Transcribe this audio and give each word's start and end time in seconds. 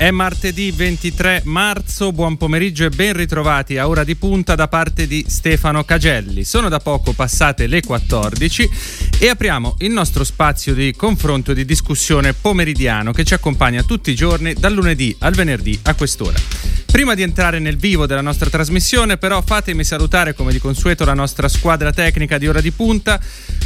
È 0.00 0.10
martedì 0.10 0.70
23 0.70 1.42
marzo, 1.44 2.10
buon 2.10 2.38
pomeriggio 2.38 2.86
e 2.86 2.88
ben 2.88 3.12
ritrovati 3.12 3.76
a 3.76 3.86
ora 3.86 4.02
di 4.02 4.16
punta 4.16 4.54
da 4.54 4.66
parte 4.66 5.06
di 5.06 5.26
Stefano 5.28 5.84
Cagelli. 5.84 6.42
Sono 6.42 6.70
da 6.70 6.78
poco 6.78 7.12
passate 7.12 7.66
le 7.66 7.82
14 7.82 8.70
e 9.18 9.28
apriamo 9.28 9.74
il 9.80 9.90
nostro 9.90 10.24
spazio 10.24 10.72
di 10.72 10.94
confronto 10.96 11.50
e 11.50 11.54
di 11.54 11.66
discussione 11.66 12.32
pomeridiano 12.32 13.12
che 13.12 13.24
ci 13.24 13.34
accompagna 13.34 13.82
tutti 13.82 14.10
i 14.10 14.14
giorni 14.14 14.54
dal 14.54 14.72
lunedì 14.72 15.14
al 15.18 15.34
venerdì 15.34 15.78
a 15.82 15.94
quest'ora. 15.94 16.79
Prima 16.90 17.14
di 17.14 17.22
entrare 17.22 17.60
nel 17.60 17.76
vivo 17.76 18.04
della 18.06 18.20
nostra 18.20 18.50
trasmissione, 18.50 19.16
però, 19.16 19.40
fatemi 19.42 19.84
salutare 19.84 20.34
come 20.34 20.50
di 20.52 20.58
consueto 20.58 21.04
la 21.04 21.14
nostra 21.14 21.48
squadra 21.48 21.92
tecnica 21.92 22.36
di 22.36 22.48
ora 22.48 22.60
di 22.60 22.72
punta, 22.72 23.18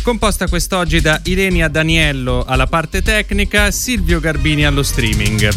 composta 0.03 0.47
quest'oggi 0.47 1.01
da 1.01 1.19
Ilenia 1.25 1.69
Daniello 1.69 2.45
alla 2.45 2.67
parte 2.67 3.01
tecnica, 3.01 3.71
Silvio 3.71 4.21
Garbini 4.21 4.67
allo 4.67 4.83
streaming. 4.83 5.49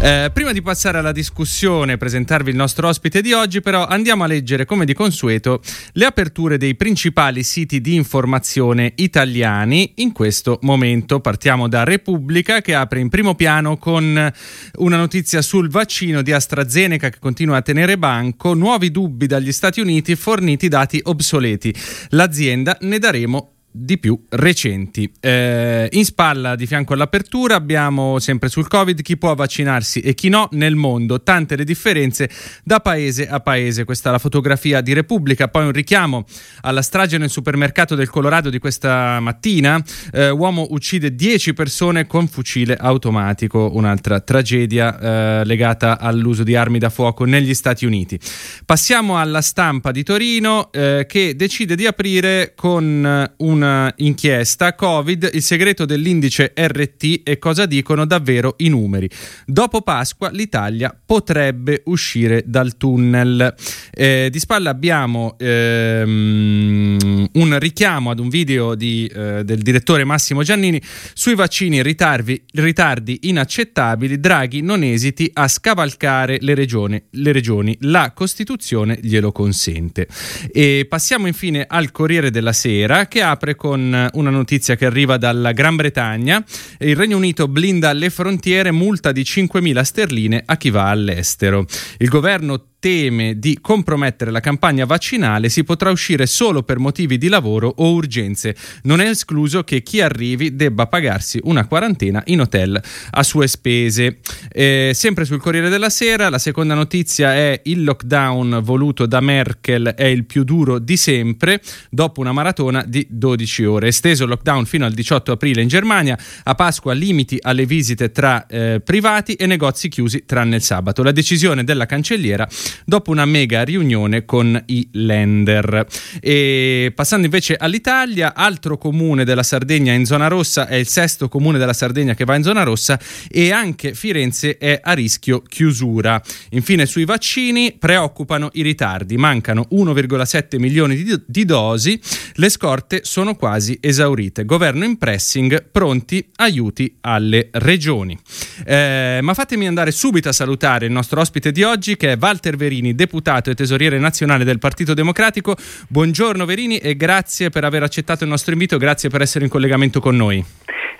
Eh, 0.00 0.30
prima 0.32 0.50
di 0.50 0.60
passare 0.62 0.98
alla 0.98 1.12
discussione 1.12 1.92
e 1.92 1.96
presentarvi 1.96 2.50
il 2.50 2.56
nostro 2.56 2.88
ospite 2.88 3.22
di 3.22 3.32
oggi, 3.32 3.60
però, 3.60 3.86
andiamo 3.86 4.24
a 4.24 4.26
leggere 4.26 4.64
come 4.64 4.84
di 4.84 4.92
consueto 4.92 5.62
le 5.92 6.04
aperture 6.04 6.58
dei 6.58 6.74
principali 6.74 7.44
siti 7.44 7.80
di 7.80 7.94
informazione 7.94 8.94
italiani 8.96 9.92
in 9.96 10.10
questo 10.10 10.58
momento. 10.62 11.20
Partiamo 11.20 11.68
da 11.68 11.84
Repubblica 11.84 12.60
che 12.60 12.74
apre 12.74 12.98
in 12.98 13.08
primo 13.08 13.36
piano 13.36 13.76
con 13.76 14.32
una 14.74 14.96
notizia 14.96 15.40
sul 15.40 15.70
vaccino 15.70 16.20
di 16.20 16.32
AstraZeneca 16.32 17.10
che 17.12 17.18
continua 17.20 17.58
a 17.58 17.62
tenere 17.62 17.96
banco, 17.96 18.54
nuovi 18.54 18.90
dubbi 18.90 19.26
dagli 19.26 19.52
Stati 19.52 19.80
Uniti, 19.80 20.16
forniti 20.16 20.66
dati 20.66 21.00
obsoleti. 21.04 21.72
L'azienda 22.08 22.76
ne 22.80 22.98
daremo 22.98 23.52
di 23.72 23.98
più 23.98 24.22
recenti. 24.28 25.10
Eh, 25.18 25.88
in 25.92 26.04
spalla 26.04 26.54
di 26.54 26.66
fianco 26.66 26.92
all'apertura 26.92 27.54
abbiamo 27.54 28.18
sempre 28.18 28.50
sul 28.50 28.68
Covid 28.68 29.00
chi 29.00 29.16
può 29.16 29.34
vaccinarsi 29.34 30.00
e 30.00 30.14
chi 30.14 30.28
no 30.28 30.48
nel 30.52 30.76
mondo, 30.76 31.22
tante 31.22 31.56
le 31.56 31.64
differenze 31.64 32.28
da 32.62 32.80
paese 32.80 33.26
a 33.26 33.40
paese. 33.40 33.84
Questa 33.84 34.10
è 34.10 34.12
la 34.12 34.18
fotografia 34.18 34.82
di 34.82 34.92
Repubblica, 34.92 35.48
poi 35.48 35.64
un 35.64 35.72
richiamo 35.72 36.24
alla 36.60 36.82
strage 36.82 37.16
nel 37.16 37.30
supermercato 37.30 37.94
del 37.94 38.10
Colorado 38.10 38.50
di 38.50 38.58
questa 38.58 39.18
mattina. 39.20 39.82
Eh, 40.12 40.28
uomo 40.28 40.66
uccide 40.70 41.14
10 41.14 41.54
persone 41.54 42.06
con 42.06 42.28
fucile 42.28 42.76
automatico, 42.76 43.70
un'altra 43.72 44.20
tragedia 44.20 44.98
eh, 45.40 45.44
legata 45.46 45.98
all'uso 45.98 46.42
di 46.42 46.54
armi 46.54 46.78
da 46.78 46.90
fuoco 46.90 47.24
negli 47.24 47.54
Stati 47.54 47.86
Uniti. 47.86 48.20
Passiamo 48.66 49.18
alla 49.18 49.40
stampa 49.40 49.92
di 49.92 50.02
Torino 50.02 50.70
eh, 50.72 51.06
che 51.08 51.34
decide 51.34 51.74
di 51.74 51.86
aprire 51.86 52.52
con 52.54 53.30
un 53.36 53.61
un'inchiesta 53.62 54.74
Covid, 54.74 55.30
il 55.32 55.42
segreto 55.42 55.84
dell'indice 55.84 56.52
RT 56.54 57.20
e 57.22 57.38
cosa 57.38 57.66
dicono 57.66 58.04
davvero 58.04 58.54
i 58.58 58.68
numeri. 58.68 59.08
Dopo 59.46 59.82
Pasqua 59.82 60.30
l'Italia 60.30 60.94
potrebbe 61.04 61.82
uscire 61.86 62.42
dal 62.46 62.76
tunnel. 62.76 63.54
Eh, 63.92 64.28
di 64.30 64.38
spalla 64.38 64.70
abbiamo 64.70 65.36
ehm, 65.38 67.28
un 67.32 67.58
richiamo 67.58 68.10
ad 68.10 68.18
un 68.18 68.28
video 68.28 68.74
di, 68.74 69.10
eh, 69.14 69.44
del 69.44 69.62
direttore 69.62 70.04
Massimo 70.04 70.42
Giannini 70.42 70.80
sui 71.14 71.34
vaccini 71.34 71.82
ritardi, 71.82 72.42
ritardi 72.54 73.20
inaccettabili. 73.22 74.18
Draghi 74.18 74.60
non 74.60 74.82
esiti 74.82 75.30
a 75.32 75.46
scavalcare 75.46 76.38
le 76.40 76.54
regioni, 76.54 77.02
le 77.10 77.32
regioni. 77.32 77.76
La 77.80 78.12
Costituzione 78.12 78.98
glielo 79.00 79.32
consente. 79.32 80.08
E 80.50 80.86
passiamo 80.88 81.26
infine 81.26 81.64
al 81.68 81.90
Corriere 81.92 82.30
della 82.30 82.52
Sera 82.52 83.06
che 83.06 83.22
apre 83.22 83.51
iniziare 83.52 83.54
con 83.54 84.10
una 84.14 84.30
notizia 84.30 84.76
che 84.76 84.86
arriva 84.86 85.16
dalla 85.16 85.52
Gran 85.52 85.76
Bretagna. 85.76 86.42
Il 86.78 86.96
Regno 86.96 87.16
Unito 87.16 87.48
blinda 87.48 87.92
le 87.92 88.10
frontiere, 88.10 88.70
multa 88.70 89.12
di 89.12 89.22
5.000 89.22 89.82
sterline 89.82 90.42
a 90.44 90.56
chi 90.56 90.70
va 90.70 90.88
all'estero. 90.88 91.66
Il 91.98 92.08
governo 92.08 92.70
teme 92.82 93.38
di 93.38 93.58
compromettere 93.60 94.32
la 94.32 94.40
campagna 94.40 94.84
vaccinale 94.84 95.48
si 95.48 95.62
potrà 95.62 95.92
uscire 95.92 96.26
solo 96.26 96.64
per 96.64 96.80
motivi 96.80 97.16
di 97.16 97.28
lavoro 97.28 97.72
o 97.76 97.92
urgenze. 97.92 98.56
Non 98.82 99.00
è 99.00 99.08
escluso 99.08 99.62
che 99.62 99.84
chi 99.84 100.00
arrivi 100.00 100.56
debba 100.56 100.88
pagarsi 100.88 101.38
una 101.44 101.64
quarantena 101.68 102.20
in 102.26 102.40
hotel 102.40 102.82
a 103.10 103.22
sue 103.22 103.46
spese. 103.46 104.18
Eh, 104.50 104.90
sempre 104.94 105.24
sul 105.24 105.40
Corriere 105.40 105.68
della 105.68 105.90
Sera, 105.90 106.28
la 106.28 106.40
seconda 106.40 106.74
notizia 106.74 107.32
è 107.32 107.60
il 107.66 107.84
lockdown 107.84 108.58
voluto 108.64 109.06
da 109.06 109.20
Merkel 109.20 109.94
è 109.96 110.06
il 110.06 110.24
più 110.24 110.42
duro 110.42 110.80
di 110.80 110.96
sempre 110.96 111.62
dopo 111.88 112.20
una 112.20 112.32
maratona 112.32 112.84
di 112.84 113.06
12 113.08 113.41
ore. 113.64 113.88
Esteso 113.88 114.24
il 114.24 114.30
lockdown 114.30 114.66
fino 114.66 114.84
al 114.84 114.92
18 114.92 115.32
aprile 115.32 115.62
in 115.62 115.68
Germania, 115.68 116.18
a 116.44 116.54
Pasqua 116.54 116.92
limiti 116.92 117.38
alle 117.40 117.66
visite 117.66 118.10
tra 118.10 118.46
eh, 118.46 118.80
privati 118.84 119.34
e 119.34 119.46
negozi 119.46 119.88
chiusi 119.88 120.24
tranne 120.26 120.56
il 120.56 120.62
sabato. 120.62 121.02
La 121.02 121.12
decisione 121.12 121.64
della 121.64 121.86
cancelliera 121.86 122.48
dopo 122.84 123.10
una 123.10 123.24
mega 123.24 123.62
riunione 123.62 124.24
con 124.24 124.60
i 124.66 124.88
lender. 124.92 125.86
E 126.20 126.92
passando 126.94 127.24
invece 127.24 127.56
all'Italia, 127.56 128.34
altro 128.34 128.78
comune 128.78 129.24
della 129.24 129.42
Sardegna 129.42 129.92
in 129.92 130.04
zona 130.04 130.28
rossa 130.28 130.66
è 130.66 130.74
il 130.74 130.88
sesto 130.88 131.28
comune 131.28 131.58
della 131.58 131.72
Sardegna 131.72 132.14
che 132.14 132.24
va 132.24 132.36
in 132.36 132.42
zona 132.42 132.62
rossa 132.62 132.98
e 133.28 133.52
anche 133.52 133.94
Firenze 133.94 134.58
è 134.58 134.80
a 134.82 134.92
rischio 134.92 135.42
chiusura. 135.42 136.20
Infine 136.50 136.86
sui 136.86 137.04
vaccini 137.04 137.76
preoccupano 137.78 138.50
i 138.52 138.62
ritardi, 138.62 139.16
mancano 139.16 139.66
1,7 139.72 140.58
milioni 140.58 141.02
di, 141.02 141.20
di 141.26 141.44
dosi, 141.44 142.00
le 142.34 142.48
scorte 142.48 143.00
sono 143.04 143.31
quasi 143.36 143.78
esaurite. 143.80 144.44
Governo 144.44 144.84
in 144.84 144.98
pressing, 144.98 145.70
pronti 145.70 146.30
aiuti 146.36 146.96
alle 147.02 147.48
regioni. 147.52 148.18
Eh, 148.64 149.20
ma 149.22 149.34
fatemi 149.34 149.66
andare 149.66 149.90
subito 149.90 150.28
a 150.28 150.32
salutare 150.32 150.86
il 150.86 150.92
nostro 150.92 151.20
ospite 151.20 151.52
di 151.52 151.62
oggi 151.62 151.96
che 151.96 152.12
è 152.12 152.16
Walter 152.18 152.56
Verini, 152.56 152.94
deputato 152.94 153.50
e 153.50 153.54
tesoriere 153.54 153.98
nazionale 153.98 154.44
del 154.44 154.58
Partito 154.58 154.94
Democratico. 154.94 155.56
Buongiorno 155.88 156.44
Verini 156.44 156.78
e 156.78 156.96
grazie 156.96 157.50
per 157.50 157.64
aver 157.64 157.82
accettato 157.82 158.24
il 158.24 158.30
nostro 158.30 158.52
invito, 158.52 158.76
grazie 158.76 159.08
per 159.08 159.22
essere 159.22 159.44
in 159.44 159.50
collegamento 159.50 160.00
con 160.00 160.16
noi. 160.16 160.44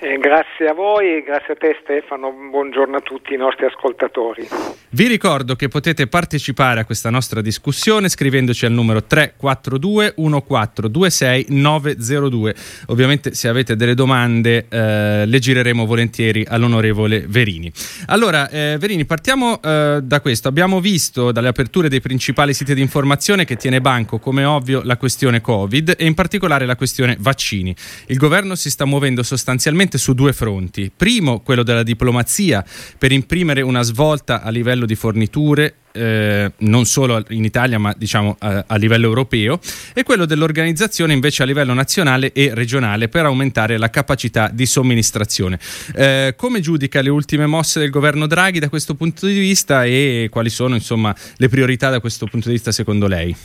Eh, 0.05 0.19
grazie 0.19 0.67
a 0.67 0.75
voi 0.75 1.23
grazie 1.23 1.53
a 1.53 1.57
te 1.57 1.79
Stefano, 1.81 2.33
buongiorno 2.33 2.97
a 2.97 3.01
tutti 3.01 3.35
i 3.35 3.37
nostri 3.37 3.67
ascoltatori. 3.67 4.49
Vi 4.89 5.07
ricordo 5.07 5.55
che 5.55 5.69
potete 5.69 6.09
partecipare 6.09 6.81
a 6.81 6.85
questa 6.85 7.09
nostra 7.09 7.41
discussione 7.41 8.09
scrivendoci 8.09 8.67
al 8.67 8.73
numero 8.73 9.05
342 9.05 10.15
1426 10.17 11.47
902. 11.51 12.55
Ovviamente 12.89 13.35
se 13.35 13.47
avete 13.47 13.77
delle 13.77 13.95
domande 13.95 14.67
eh, 14.69 15.25
le 15.25 15.39
gireremo 15.39 15.87
volentieri 15.87 16.45
all'onorevole 16.49 17.25
Verini. 17.29 17.73
Allora 18.07 18.49
eh, 18.49 18.77
Verini 18.81 19.05
partiamo 19.05 19.63
eh, 19.63 20.01
da 20.03 20.21
questo, 20.21 20.49
abbiamo 20.49 20.81
visto 20.81 21.31
dalle 21.31 21.49
aperture 21.49 21.89
dei 21.89 22.01
principali 22.01 22.55
siti 22.55 22.75
di 22.75 22.81
informazione 22.81 23.45
che 23.45 23.55
tiene 23.55 23.81
banco 23.81 24.19
come 24.19 24.45
ovvio 24.45 24.83
la 24.83 24.97
questione 24.97 25.41
Covid 25.41 25.95
e 25.97 26.05
in 26.07 26.15
particolare 26.15 26.67
la 26.67 26.75
questione 26.75 27.17
vaccini. 27.21 27.73
Il 28.07 28.17
governo 28.17 28.57
si 28.57 28.69
sta 28.69 28.85
muovendo 28.85 29.23
sostanzialmente 29.23 29.91
sicuramente 29.93 29.99
su 29.99 30.15
due 30.15 30.33
fronti. 30.33 30.91
Primo, 30.95 31.41
quello 31.41 31.63
della 31.63 31.83
diplomazia, 31.83 32.65
per 32.99 33.13
imprimere 33.13 33.61
una 33.61 33.83
svolta 33.83 34.43
a 34.43 34.51
livello 34.51 34.87
di 34.87 34.95
forniture 34.95 35.75
eh, 35.95 36.51
non 36.61 36.87
solo 36.87 37.23
in 37.29 37.45
Italia 37.45 37.79
ma 37.79 37.93
diciamo 37.95 38.37
a, 38.39 38.65
a, 38.67 38.77
livello 38.77 39.05
europeo 39.05 39.61
e 39.93 40.05
quello 40.05 40.25
dell'organizzazione 40.25 41.13
invece 41.13 41.43
a 41.43 41.47
livello 41.47 41.75
nazionale 41.75 42.33
e 42.33 42.55
regionale 42.55 43.09
per 43.09 43.27
aumentare 43.27 43.77
la 43.77 43.91
capacità 43.91 44.49
di 44.51 44.65
somministrazione. 44.65 45.59
Eh, 45.95 46.33
come 46.35 46.61
giudica 46.61 47.03
le 47.03 47.11
ultime 47.11 47.45
mosse 47.45 47.79
del 47.79 47.91
governo 47.91 48.27
Draghi 48.27 48.59
da 48.59 48.71
questo 48.71 48.95
punto 48.95 49.27
di 49.27 49.39
vista 49.39 49.85
e 49.85 50.29
quali 50.31 50.49
sono 50.49 50.75
insomma 50.75 51.15
le 51.37 51.49
priorità 51.51 51.91
da 51.91 52.01
questo 52.01 52.25
punto 52.25 52.49
di 52.49 52.55
vista 52.55 52.73
secondo 52.73 53.07
lei? 53.07 53.37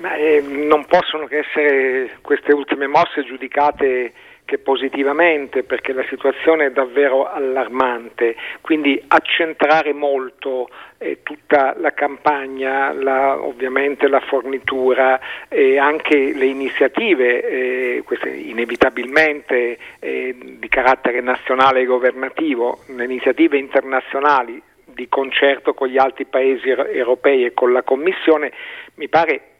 Ma, 0.00 0.16
eh, 0.16 0.40
non 0.40 0.86
possono 0.86 1.26
che 1.26 1.38
essere 1.40 2.18
queste 2.22 2.52
ultime 2.52 2.86
mosse 2.86 3.22
giudicate 3.26 4.12
che 4.48 4.56
positivamente 4.56 5.62
perché 5.62 5.92
la 5.92 6.06
situazione 6.08 6.64
è 6.64 6.70
davvero 6.70 7.30
allarmante, 7.30 8.34
quindi 8.62 8.98
accentrare 9.06 9.92
molto 9.92 10.70
eh, 10.96 11.18
tutta 11.22 11.74
la 11.76 11.92
campagna, 11.92 12.90
la, 12.94 13.38
ovviamente 13.38 14.08
la 14.08 14.20
fornitura 14.20 15.20
e 15.48 15.76
anche 15.76 16.32
le 16.32 16.46
iniziative, 16.46 17.46
eh, 17.46 18.02
queste 18.06 18.30
inevitabilmente 18.30 19.76
eh, 19.98 20.34
di 20.40 20.68
carattere 20.68 21.20
nazionale 21.20 21.80
e 21.80 21.84
governativo, 21.84 22.84
le 22.86 23.04
iniziative 23.04 23.58
internazionali 23.58 24.62
di 24.86 25.10
concerto 25.10 25.74
con 25.74 25.88
gli 25.88 25.98
altri 25.98 26.24
paesi 26.24 26.70
europei 26.70 27.44
e 27.44 27.52
con 27.52 27.70
la 27.70 27.82
Commissione, 27.82 28.50
mi 28.94 29.08
pare 29.08 29.57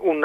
un, 0.00 0.22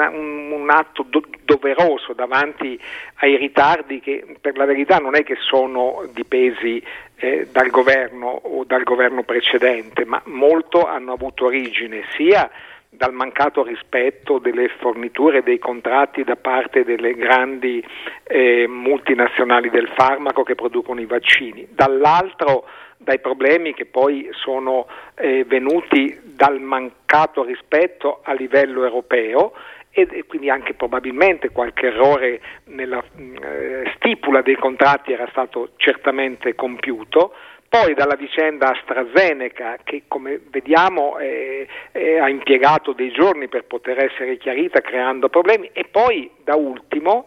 un, 0.52 0.70
atto 0.70 1.04
do, 1.08 1.22
doveroso 1.44 2.12
davanti 2.14 2.78
ai 3.16 3.36
ritardi 3.36 4.00
che 4.00 4.24
per 4.40 4.56
la 4.56 4.64
verità 4.64 4.98
non 4.98 5.14
è 5.14 5.22
che 5.22 5.36
sono 5.38 6.08
dipesi 6.12 6.82
eh, 7.16 7.46
dal 7.50 7.70
governo 7.70 8.26
o 8.26 8.64
dal 8.64 8.82
governo 8.82 9.22
precedente, 9.22 10.04
ma 10.04 10.20
molto 10.26 10.86
hanno 10.86 11.12
avuto 11.12 11.46
origine 11.46 12.04
sia 12.16 12.50
dal 12.88 13.12
mancato 13.12 13.62
rispetto 13.62 14.38
delle 14.38 14.68
forniture 14.68 15.42
dei 15.42 15.58
contratti 15.58 16.24
da 16.24 16.36
parte 16.36 16.82
delle 16.82 17.14
grandi 17.14 17.84
eh, 18.24 18.66
multinazionali 18.66 19.68
del 19.68 19.88
farmaco 19.94 20.42
che 20.42 20.54
producono 20.54 21.00
i 21.00 21.06
vaccini, 21.06 21.68
dall'altro 21.70 22.66
dai 22.98 23.18
problemi 23.18 23.74
che 23.74 23.84
poi 23.84 24.28
sono 24.32 24.86
eh, 25.14 25.44
venuti 25.44 26.18
dal 26.22 26.60
mancato 26.60 27.44
rispetto 27.44 28.20
a 28.22 28.32
livello 28.32 28.84
europeo 28.84 29.52
e, 29.90 30.24
quindi 30.26 30.50
anche 30.50 30.74
probabilmente 30.74 31.50
qualche 31.50 31.86
errore 31.86 32.40
nella 32.64 33.02
eh, 33.16 33.90
stipula 33.96 34.42
dei 34.42 34.56
contratti 34.56 35.12
era 35.12 35.26
stato 35.30 35.70
certamente 35.76 36.54
compiuto. 36.54 37.32
Poi 37.68 37.94
dalla 37.94 38.14
vicenda 38.14 38.72
AstraZeneca 38.72 39.78
che 39.82 40.02
come 40.06 40.40
vediamo 40.50 41.18
eh, 41.18 41.66
eh, 41.92 42.18
ha 42.18 42.28
impiegato 42.28 42.92
dei 42.92 43.10
giorni 43.10 43.48
per 43.48 43.64
poter 43.64 44.04
essere 44.04 44.36
chiarita 44.36 44.80
creando 44.80 45.28
problemi. 45.28 45.70
E 45.72 45.84
poi 45.90 46.30
da 46.44 46.54
ultimo 46.54 47.26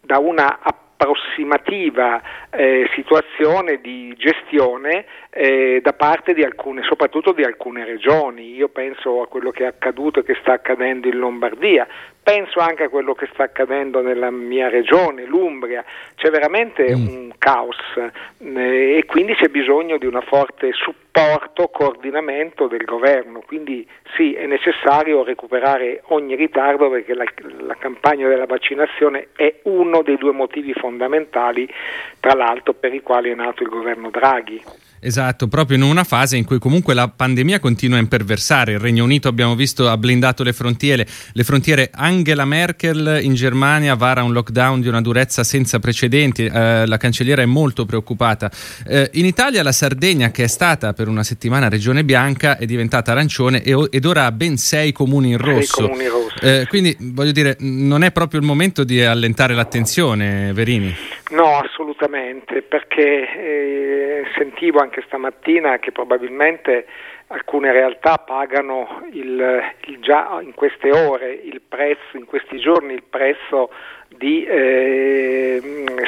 da 0.00 0.18
una 0.18 0.58
approssimativa 1.00 2.20
eh, 2.50 2.88
situazione 2.94 3.80
di 3.80 4.14
gestione 4.18 5.06
eh, 5.30 5.80
da 5.82 5.94
parte 5.94 6.34
di 6.34 6.42
alcune, 6.42 6.82
soprattutto 6.82 7.32
di 7.32 7.42
alcune 7.42 7.84
regioni. 7.86 8.54
Io 8.54 8.68
penso 8.68 9.22
a 9.22 9.26
quello 9.26 9.50
che 9.50 9.64
è 9.64 9.66
accaduto 9.66 10.20
e 10.20 10.24
che 10.24 10.36
sta 10.40 10.52
accadendo 10.52 11.08
in 11.08 11.16
Lombardia, 11.16 11.86
penso 12.30 12.60
anche 12.60 12.84
a 12.84 12.88
quello 12.88 13.12
che 13.14 13.28
sta 13.32 13.42
accadendo 13.42 14.02
nella 14.02 14.30
mia 14.30 14.68
regione, 14.68 15.24
l'Umbria. 15.24 15.84
C'è 16.14 16.30
veramente 16.30 16.94
mm. 16.94 17.08
un 17.08 17.32
caos 17.38 17.76
eh, 17.96 18.98
e 18.98 19.04
quindi 19.04 19.34
c'è 19.34 19.48
bisogno 19.48 19.98
di 19.98 20.06
una 20.06 20.20
forte 20.20 20.70
supporto, 20.72 21.66
coordinamento 21.68 22.68
del 22.68 22.84
governo. 22.84 23.42
Quindi 23.44 23.84
sì, 24.14 24.34
è 24.34 24.46
necessario 24.46 25.24
recuperare 25.24 26.02
ogni 26.08 26.36
ritardo 26.36 26.88
perché 26.88 27.14
la, 27.14 27.24
la 27.62 27.74
campagna 27.74 28.28
della 28.28 28.46
vaccinazione 28.46 29.30
è 29.34 29.52
uno 29.64 30.02
dei 30.02 30.16
due 30.16 30.32
motivi 30.32 30.72
fondamentali, 30.72 31.68
tra 32.20 32.34
l'altro, 32.34 32.74
per 32.74 32.94
i 32.94 33.02
quali 33.02 33.32
è 33.32 33.34
nato 33.34 33.64
il 33.64 33.68
governo 33.68 34.08
Draghi. 34.08 34.89
Esatto, 35.00 35.48
proprio 35.48 35.78
in 35.78 35.82
una 35.82 36.04
fase 36.04 36.36
in 36.36 36.44
cui 36.44 36.58
comunque 36.58 36.92
la 36.92 37.08
pandemia 37.08 37.58
continua 37.58 37.96
a 37.96 38.00
imperversare. 38.00 38.72
Il 38.72 38.80
Regno 38.80 39.02
Unito 39.04 39.28
abbiamo 39.28 39.54
visto 39.54 39.88
ha 39.88 39.96
blindato 39.96 40.42
le 40.42 40.52
frontiere, 40.52 41.06
le 41.32 41.42
frontiere 41.42 41.90
Angela 41.92 42.44
Merkel 42.44 43.20
in 43.22 43.32
Germania 43.34 43.94
vara 43.94 44.22
un 44.22 44.32
lockdown 44.32 44.80
di 44.80 44.88
una 44.88 45.00
durezza 45.00 45.42
senza 45.42 45.78
precedenti, 45.78 46.44
eh, 46.44 46.86
la 46.86 46.96
cancelliera 46.98 47.40
è 47.40 47.46
molto 47.46 47.86
preoccupata. 47.86 48.50
Eh, 48.86 49.08
in 49.14 49.24
Italia 49.24 49.62
la 49.62 49.72
Sardegna 49.72 50.30
che 50.30 50.44
è 50.44 50.48
stata 50.48 50.92
per 50.92 51.08
una 51.08 51.22
settimana 51.22 51.70
regione 51.70 52.04
bianca 52.04 52.58
è 52.58 52.66
diventata 52.66 53.12
arancione 53.12 53.62
e, 53.62 53.88
ed 53.90 54.04
ora 54.04 54.26
ha 54.26 54.32
ben 54.32 54.58
sei 54.58 54.92
comuni 54.92 55.30
in 55.30 55.38
rosso. 55.38 55.88
Comuni 55.88 56.06
rossi. 56.08 56.38
Eh, 56.42 56.66
quindi 56.68 56.94
voglio 57.00 57.32
dire, 57.32 57.56
non 57.60 58.02
è 58.02 58.12
proprio 58.12 58.40
il 58.40 58.46
momento 58.46 58.84
di 58.84 59.02
allentare 59.02 59.54
l'attenzione, 59.54 60.52
Verini? 60.52 60.94
No, 61.30 61.60
assolutamente, 61.60 62.62
perché 62.62 63.22
eh, 63.22 64.22
sentivo 64.36 64.80
anche 64.80 64.89
stamattina 65.06 65.78
che 65.78 65.92
probabilmente 65.92 66.86
alcune 67.28 67.70
realtà 67.70 68.18
pagano 68.18 69.06
il, 69.12 69.62
il 69.86 69.98
già 70.00 70.40
in 70.42 70.52
queste 70.54 70.90
ore, 70.90 71.32
il 71.32 71.60
prezzo, 71.60 72.16
in 72.16 72.24
questi 72.24 72.58
giorni 72.58 72.92
il 72.94 73.04
prezzo 73.08 73.70
di 74.08 74.44
eh, 74.44 75.62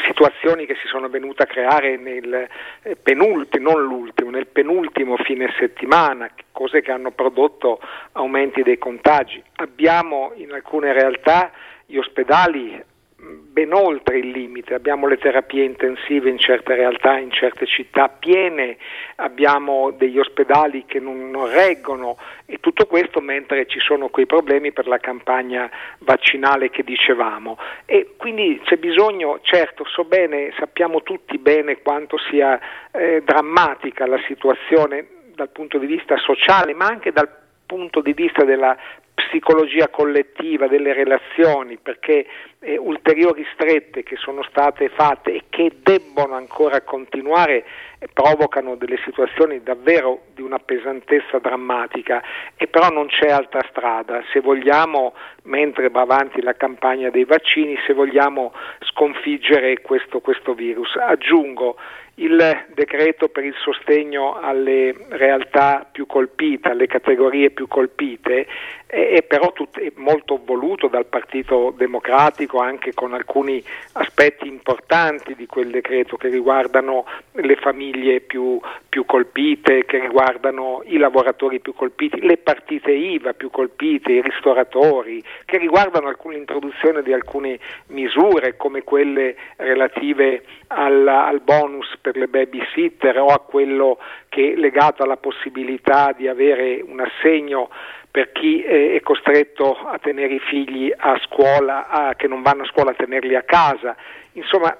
situazioni 0.06 0.67
che 0.67 0.75
si 0.75 0.88
sono 0.88 1.08
venute 1.08 1.44
a 1.44 1.46
creare 1.46 1.96
nel 1.96 2.49
eh, 2.82 2.96
penultimo, 2.96 3.70
non 3.70 3.82
l'ultimo, 3.84 4.31
nel 4.31 4.49
penultimo 4.49 5.17
fine 5.19 5.55
settimana, 5.58 6.29
cose 6.50 6.82
che 6.82 6.90
hanno 6.90 7.12
prodotto 7.12 7.81
aumenti 8.12 8.62
dei 8.62 8.79
contagi. 8.79 9.43
Abbiamo 9.56 10.32
in 10.34 10.52
alcune 10.52 10.93
realtà 10.93 11.52
gli 11.87 11.96
ospedali 11.96 12.82
ben 13.22 13.72
oltre 13.72 14.19
il 14.19 14.30
limite, 14.30 14.74
abbiamo 14.74 15.06
le 15.06 15.16
terapie 15.16 15.62
intensive 15.62 16.28
in 16.28 16.38
certe 16.38 16.74
realtà, 16.74 17.19
in 17.19 17.30
certe 17.30 17.66
città 17.66 18.08
piene, 18.08 18.78
abbiamo 19.16 19.92
degli 19.92 20.19
ospedali 20.19 20.84
che 20.86 20.98
non, 20.98 21.30
reggono 21.52 22.16
e 22.46 22.58
tutto 22.58 22.86
questo 22.86 23.20
mentre 23.20 23.66
ci 23.66 23.78
sono 23.78 24.08
quei 24.08 24.26
problemi 24.26 24.72
per 24.72 24.88
la 24.88 24.98
campagna 24.98 25.70
vaccinale 25.98 26.70
che 26.70 26.82
dicevamo. 26.82 27.58
E 27.84 28.14
quindi 28.16 28.60
c'è 28.64 28.76
bisogno, 28.76 29.38
certo, 29.42 29.84
so 29.84 30.04
bene, 30.04 30.52
sappiamo 30.58 31.02
tutti 31.02 31.38
bene 31.38 31.80
quanto 31.80 32.16
sia 32.30 32.58
eh, 32.90 33.22
drammatica 33.24 34.06
la 34.06 34.20
situazione 34.26 35.06
dal 35.34 35.50
punto 35.50 35.78
di 35.78 35.86
vista 35.86 36.16
sociale, 36.19 36.74
ma 36.74 36.86
anche 36.86 37.12
dal 37.12 37.42
punto 37.72 38.02
di 38.02 38.12
vista 38.12 38.44
della 38.44 38.76
psicologia 39.14 39.88
collettiva 39.88 40.66
delle 40.66 40.92
relazioni, 40.92 41.78
perché 41.78 42.26
eh, 42.60 42.76
ulteriori 42.76 43.46
strette 43.54 44.02
che 44.02 44.16
sono 44.16 44.42
state 44.42 44.90
fatte 44.90 45.32
e 45.32 45.42
che 45.48 45.72
debbono 45.82 46.34
ancora 46.34 46.82
continuare 46.82 47.64
eh, 47.98 48.08
provocano 48.12 48.74
delle 48.74 48.98
situazioni 49.04 49.62
davvero 49.62 50.24
di 50.34 50.42
una 50.42 50.58
pesantezza 50.58 51.38
drammatica 51.38 52.22
e 52.56 52.66
però 52.66 52.90
non 52.90 53.06
c'è 53.06 53.30
altra 53.30 53.64
strada. 53.70 54.22
Se 54.32 54.40
vogliamo, 54.40 55.14
mentre 55.44 55.88
va 55.88 56.02
avanti 56.02 56.42
la 56.42 56.54
campagna 56.54 57.08
dei 57.08 57.24
vaccini, 57.24 57.78
se 57.86 57.94
vogliamo 57.94 58.52
sconfiggere 58.80 59.80
questo, 59.80 60.20
questo 60.20 60.52
virus. 60.52 60.94
Aggiungo 60.96 61.76
il 62.17 62.67
decreto 62.75 63.29
per 63.29 63.44
il 63.44 63.55
sostegno 63.62 64.38
alle 64.38 64.94
realtà 65.09 65.88
più 65.91 66.06
colpite, 66.06 66.69
alle 66.69 66.87
categorie 66.87 67.50
più 67.50 67.67
colpite, 67.67 68.47
è 68.94 69.23
però 69.23 69.53
tut- 69.53 69.81
è 69.81 69.91
molto 69.94 70.39
voluto 70.44 70.87
dal 70.87 71.06
Partito 71.06 71.73
Democratico 71.75 72.59
anche 72.59 72.93
con 72.93 73.15
alcuni 73.15 73.65
aspetti 73.93 74.47
importanti 74.47 75.35
di 75.35 75.47
quel 75.47 75.71
decreto 75.71 76.19
che 76.19 76.29
riguardano 76.29 77.06
le 77.33 77.56
famiglie 77.56 78.21
più, 78.21 78.61
più 78.87 79.06
colpite, 79.06 79.87
che 79.87 79.99
riguardano 79.99 80.83
i 80.85 80.99
lavoratori 80.99 81.61
più 81.61 81.73
colpiti, 81.73 82.21
le 82.21 82.37
partite 82.37 82.93
IVA 82.93 83.33
più 83.33 83.49
colpite, 83.49 84.12
i 84.12 84.21
ristoratori, 84.21 85.25
che 85.47 85.56
riguardano 85.56 86.15
l'introduzione 86.27 87.03
di 87.03 87.15
alcune 87.15 87.61
misure 87.87 88.59
come 88.59 88.83
quelle 88.83 89.37
relative 89.56 90.44
al, 90.67 91.09
al 91.09 91.41
bonus 91.41 91.97
per 91.99 92.19
le 92.19 92.29
babysitter 92.29 93.19
o 93.19 93.29
a 93.29 93.39
quello 93.39 93.97
che 94.29 94.53
è 94.53 94.56
legato 94.56 95.03
alla 95.03 95.17
possibilità 95.17 96.13
di 96.15 96.29
avere 96.29 96.82
un 96.87 97.01
assegno 97.01 97.70
per 98.12 98.31
chi 98.31 98.62
è 98.62 99.00
costretto 99.00 99.74
a 99.74 99.98
tenere 99.98 100.34
i 100.34 100.38
figli 100.38 100.92
a 100.94 101.19
scuola, 101.24 101.88
a, 101.88 102.14
che 102.14 102.28
non 102.28 102.42
vanno 102.42 102.62
a 102.62 102.66
scuola 102.66 102.90
a 102.90 102.94
tenerli 102.94 103.34
a 103.34 103.42
casa. 103.42 103.96
Insomma, 104.32 104.76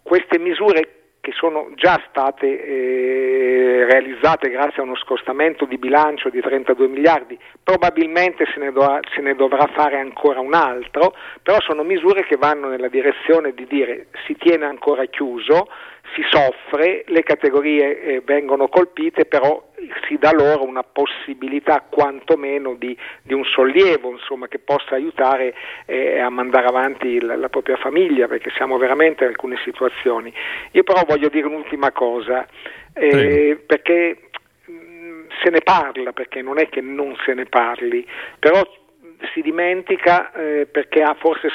queste 0.00 0.38
misure 0.38 0.98
che 1.20 1.32
sono 1.32 1.70
già 1.74 2.00
state 2.08 2.46
eh, 2.46 3.84
realizzate 3.84 4.48
grazie 4.48 4.80
a 4.80 4.84
uno 4.84 4.96
scostamento 4.96 5.64
di 5.64 5.76
bilancio 5.76 6.30
di 6.30 6.40
32 6.40 6.86
miliardi, 6.86 7.38
probabilmente 7.62 8.46
se 8.54 8.60
ne, 8.60 8.70
dovrà, 8.70 9.00
se 9.12 9.20
ne, 9.20 9.34
dovrà, 9.34 9.66
fare 9.74 9.98
ancora 9.98 10.38
un 10.40 10.54
altro, 10.54 11.14
però 11.42 11.60
sono 11.60 11.82
misure 11.82 12.24
che 12.24 12.36
vanno 12.36 12.68
nella 12.68 12.88
direzione 12.88 13.52
di 13.52 13.66
dire 13.66 14.06
si 14.24 14.36
tiene 14.36 14.64
ancora 14.64 15.04
chiuso, 15.06 15.68
si 16.14 16.22
soffre, 16.30 17.04
le 17.06 17.22
categorie 17.22 18.00
eh, 18.00 18.22
vengono 18.24 18.68
colpite, 18.68 19.26
però 19.26 19.68
si 20.06 20.16
dà 20.18 20.32
loro 20.32 20.64
una 20.64 20.82
possibilità 20.82 21.84
quantomeno 21.88 22.74
di, 22.74 22.96
di 23.22 23.34
un 23.34 23.44
sollievo 23.44 24.10
insomma, 24.10 24.48
che 24.48 24.58
possa 24.58 24.94
aiutare 24.94 25.54
eh, 25.86 26.18
a 26.18 26.28
mandare 26.30 26.66
avanti 26.66 27.20
la, 27.20 27.36
la, 27.36 27.48
propria 27.48 27.76
famiglia, 27.76 28.26
perché 28.26 28.50
siamo 28.56 28.76
veramente 28.78 29.24
in 29.24 29.30
alcune 29.30 29.56
situazioni. 29.64 30.32
Io 30.72 30.82
però 30.82 31.02
voglio 31.06 31.28
dire 31.28 31.46
un'ultima 31.46 31.92
cosa, 31.92 32.46
eh, 32.92 33.62
perché 33.64 34.18
mh, 34.64 34.72
mm, 34.72 35.26
se 35.42 35.50
ne 35.50 35.60
parla, 35.60 36.12
perché 36.12 36.42
non 36.42 36.58
è 36.58 36.68
che 36.68 36.80
non 36.80 37.16
se 37.24 37.34
ne 37.34 37.46
parli, 37.46 38.06
però 38.38 38.60
si 39.32 39.42
dimentica 39.42 40.32
eh, 40.32 40.66
perché 40.70 41.02
ha 41.02 41.14
forse 41.14 41.48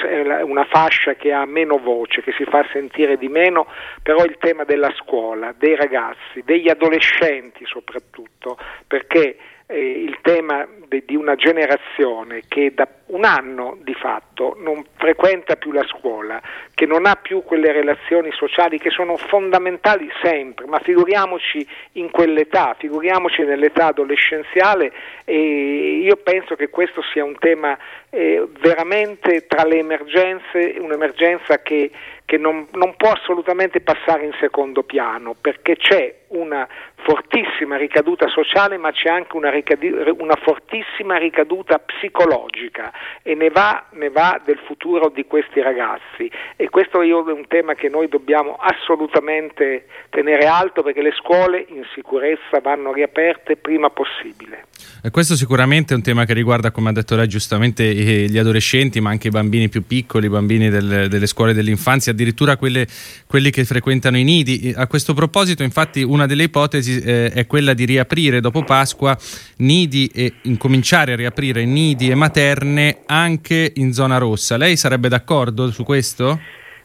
una 0.44 0.66
fascia 0.66 1.14
che 1.16 1.32
ha 1.32 1.46
meno 1.46 1.78
voce, 1.78 2.22
che 2.22 2.34
si 2.34 2.44
fa 2.44 2.66
sentire 2.72 3.18
di 3.18 3.28
meno, 3.28 3.68
però 4.02 4.24
il 4.24 4.38
tema 4.40 4.64
della 4.64 4.92
scuola, 4.96 5.54
dei 5.58 5.76
ragazzi, 5.76 6.42
degli 6.44 6.70
adolescenti 6.70 7.66
soprattutto, 7.66 8.58
perché 8.88 9.38
eh, 9.68 10.04
il 10.04 10.18
tema 10.22 10.68
de, 10.88 11.04
di 11.06 11.16
una 11.16 11.36
generazione 11.36 12.42
che 12.48 12.74
da 12.74 12.88
un 13.14 13.26
anno 13.26 13.78
di 13.82 13.94
fatto 13.94 14.56
non 14.60 14.84
frequenta 14.96 15.56
più 15.56 15.72
la 15.72 15.84
scuola, 15.84 16.42
che 16.74 16.86
non 16.86 17.06
ha 17.06 17.16
più 17.16 17.44
quelle 17.44 17.72
relazioni 17.72 18.32
sociali 18.32 18.80
che 18.80 18.90
sono 18.90 19.18
fondamentali 19.18 20.10
sempre, 20.22 20.66
ma 20.66 20.80
figuriamoci 20.80 21.66
in 21.94 22.10
quell'età, 22.10 22.76
figuriamoci 22.78 23.44
nell'età 23.44 23.88
adolescenziale 23.88 24.92
e 25.26 26.00
io 26.02 26.16
penso 26.18 26.56
che 26.56 26.70
questo 26.70 27.02
sia 27.14 27.24
un 27.24 27.38
tema 27.38 27.78
eh, 28.10 28.48
veramente 28.60 29.46
tra 29.48 29.64
le 29.64 29.78
emergenze, 29.78 30.76
un'emergenza 30.80 31.62
che, 31.62 31.92
che 32.26 32.38
non, 32.38 32.68
non 32.74 32.96
può 32.96 33.12
assolutamente 33.12 33.82
passare 33.82 34.26
in 34.26 34.34
secondo 34.40 34.84
piano 34.84 35.36
perché 35.40 35.76
c'è 35.76 36.16
una 36.30 36.68
fortissima 37.04 37.76
ricaduta 37.76 38.28
sociale 38.28 38.78
ma 38.78 38.92
c'è 38.92 39.10
anche 39.10 39.36
una, 39.36 39.50
ricadu- 39.50 40.16
una 40.20 40.36
fortissima 40.42 41.18
ricaduta 41.18 41.80
psicologica 41.80 42.92
e 43.22 43.36
ne 43.36 43.50
va, 43.50 43.86
ne 43.92 44.10
va, 44.10 44.40
del 44.44 44.60
futuro 44.66 45.10
di 45.10 45.26
questi 45.26 45.62
ragazzi 45.62 46.30
e 46.56 46.70
questo 46.70 47.02
è 47.02 47.12
un 47.14 47.46
tema 47.48 47.74
che 47.74 47.90
noi 47.90 48.08
dobbiamo 48.08 48.58
assolutamente 48.60 49.86
tenere 50.10 50.46
alto 50.46 50.84
perché 50.84 51.02
le 51.02 51.14
scuole 51.16 51.66
in 51.70 51.84
sicurezza 51.94 52.60
vanno 52.62 52.94
riaperte 52.94 53.58
prima 53.58 53.90
possibile. 53.90 54.66
E 55.04 55.12
questo 55.12 55.36
sicuramente 55.36 55.94
è 55.94 55.98
un 55.98 56.04
tema 56.04 56.26
che 56.26 56.34
riguarda, 56.34 56.72
come 56.72 56.90
ha 56.90 56.94
detto 56.94 57.16
lei 57.16 57.28
giustamente, 57.28 57.84
gli 57.84 58.38
adolescenti 58.38 59.02
ma 59.02 59.10
anche 59.10 59.28
i 59.28 59.32
bambini 59.32 59.70
più 59.70 59.86
piccoli, 59.86 60.28
i 60.28 60.30
bambini 60.30 60.70
del, 60.70 61.08
delle 61.10 61.28
scuole 61.28 61.54
dell'infanzia, 61.54 62.12
addirittura 62.12 62.58
quelle, 62.58 62.88
quelli 63.28 63.50
che 63.50 63.66
frequentano 63.66 64.18
i 64.18 64.24
nidi. 64.24 64.74
A 64.76 64.88
questo 64.88 65.14
proposito 65.14 65.64
infatti 65.64 66.02
una 66.04 66.26
delle 66.26 66.44
ipotesi 66.44 67.02
eh, 67.02 67.32
è 67.32 67.46
quella 67.48 67.74
di 67.74 67.86
riaprire 67.86 68.40
dopo 68.40 68.64
Pasqua 68.64 69.18
nidi 69.58 70.10
e 70.14 70.34
incominciare 70.44 71.14
a 71.14 71.16
riaprire 71.16 71.66
nidi 71.66 72.10
e 72.10 72.16
materne 72.16 72.93
anche 73.06 73.72
in 73.76 73.94
zona 73.94 74.18
rossa. 74.18 74.58
Lei 74.58 74.76
sarebbe 74.76 75.10
d'accordo 75.10 75.72
su 75.72 75.84
questo? 75.84 76.40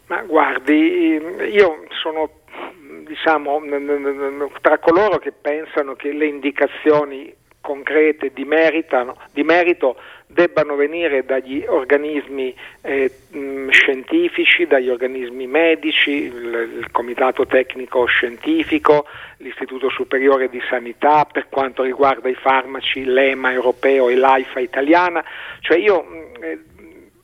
Ma 0.07 0.23
guardi, 0.23 1.21
io 1.53 1.85
sono 2.01 2.31
diciamo 3.07 3.61
tra 4.61 4.79
coloro 4.79 5.19
che 5.19 5.33
pensano 5.33 5.95
che 5.95 6.13
le 6.13 6.27
indicazioni 6.27 7.35
concrete 7.61 8.31
di, 8.33 8.45
meritano, 8.45 9.17
di 9.33 9.43
merito 9.43 9.97
debbano 10.29 10.77
venire 10.77 11.25
dagli 11.25 11.65
organismi 11.67 12.55
eh, 12.83 13.11
mh, 13.31 13.71
scientifici, 13.71 14.67
dagli 14.67 14.91
organismi 14.91 15.47
medici, 15.47 16.11
il, 16.11 16.79
il, 16.79 16.91
Comitato 16.93 17.47
Tecnico 17.47 18.05
Scientifico, 18.05 19.07
l'Istituto 19.39 19.89
Superiore 19.89 20.49
di 20.49 20.61
Sanità, 20.69 21.25
per 21.25 21.49
quanto 21.49 21.83
riguarda 21.83 22.29
i 22.29 22.35
farmaci, 22.35 23.05
l'EMA 23.05 23.53
europeo 23.53 24.11
e 24.11 24.17
l'AIFA 24.17 24.61
italiana. 24.61 25.25
Cioè 25.61 25.79
io 25.79 26.03
mh, 26.03 26.45
eh, 26.45 26.59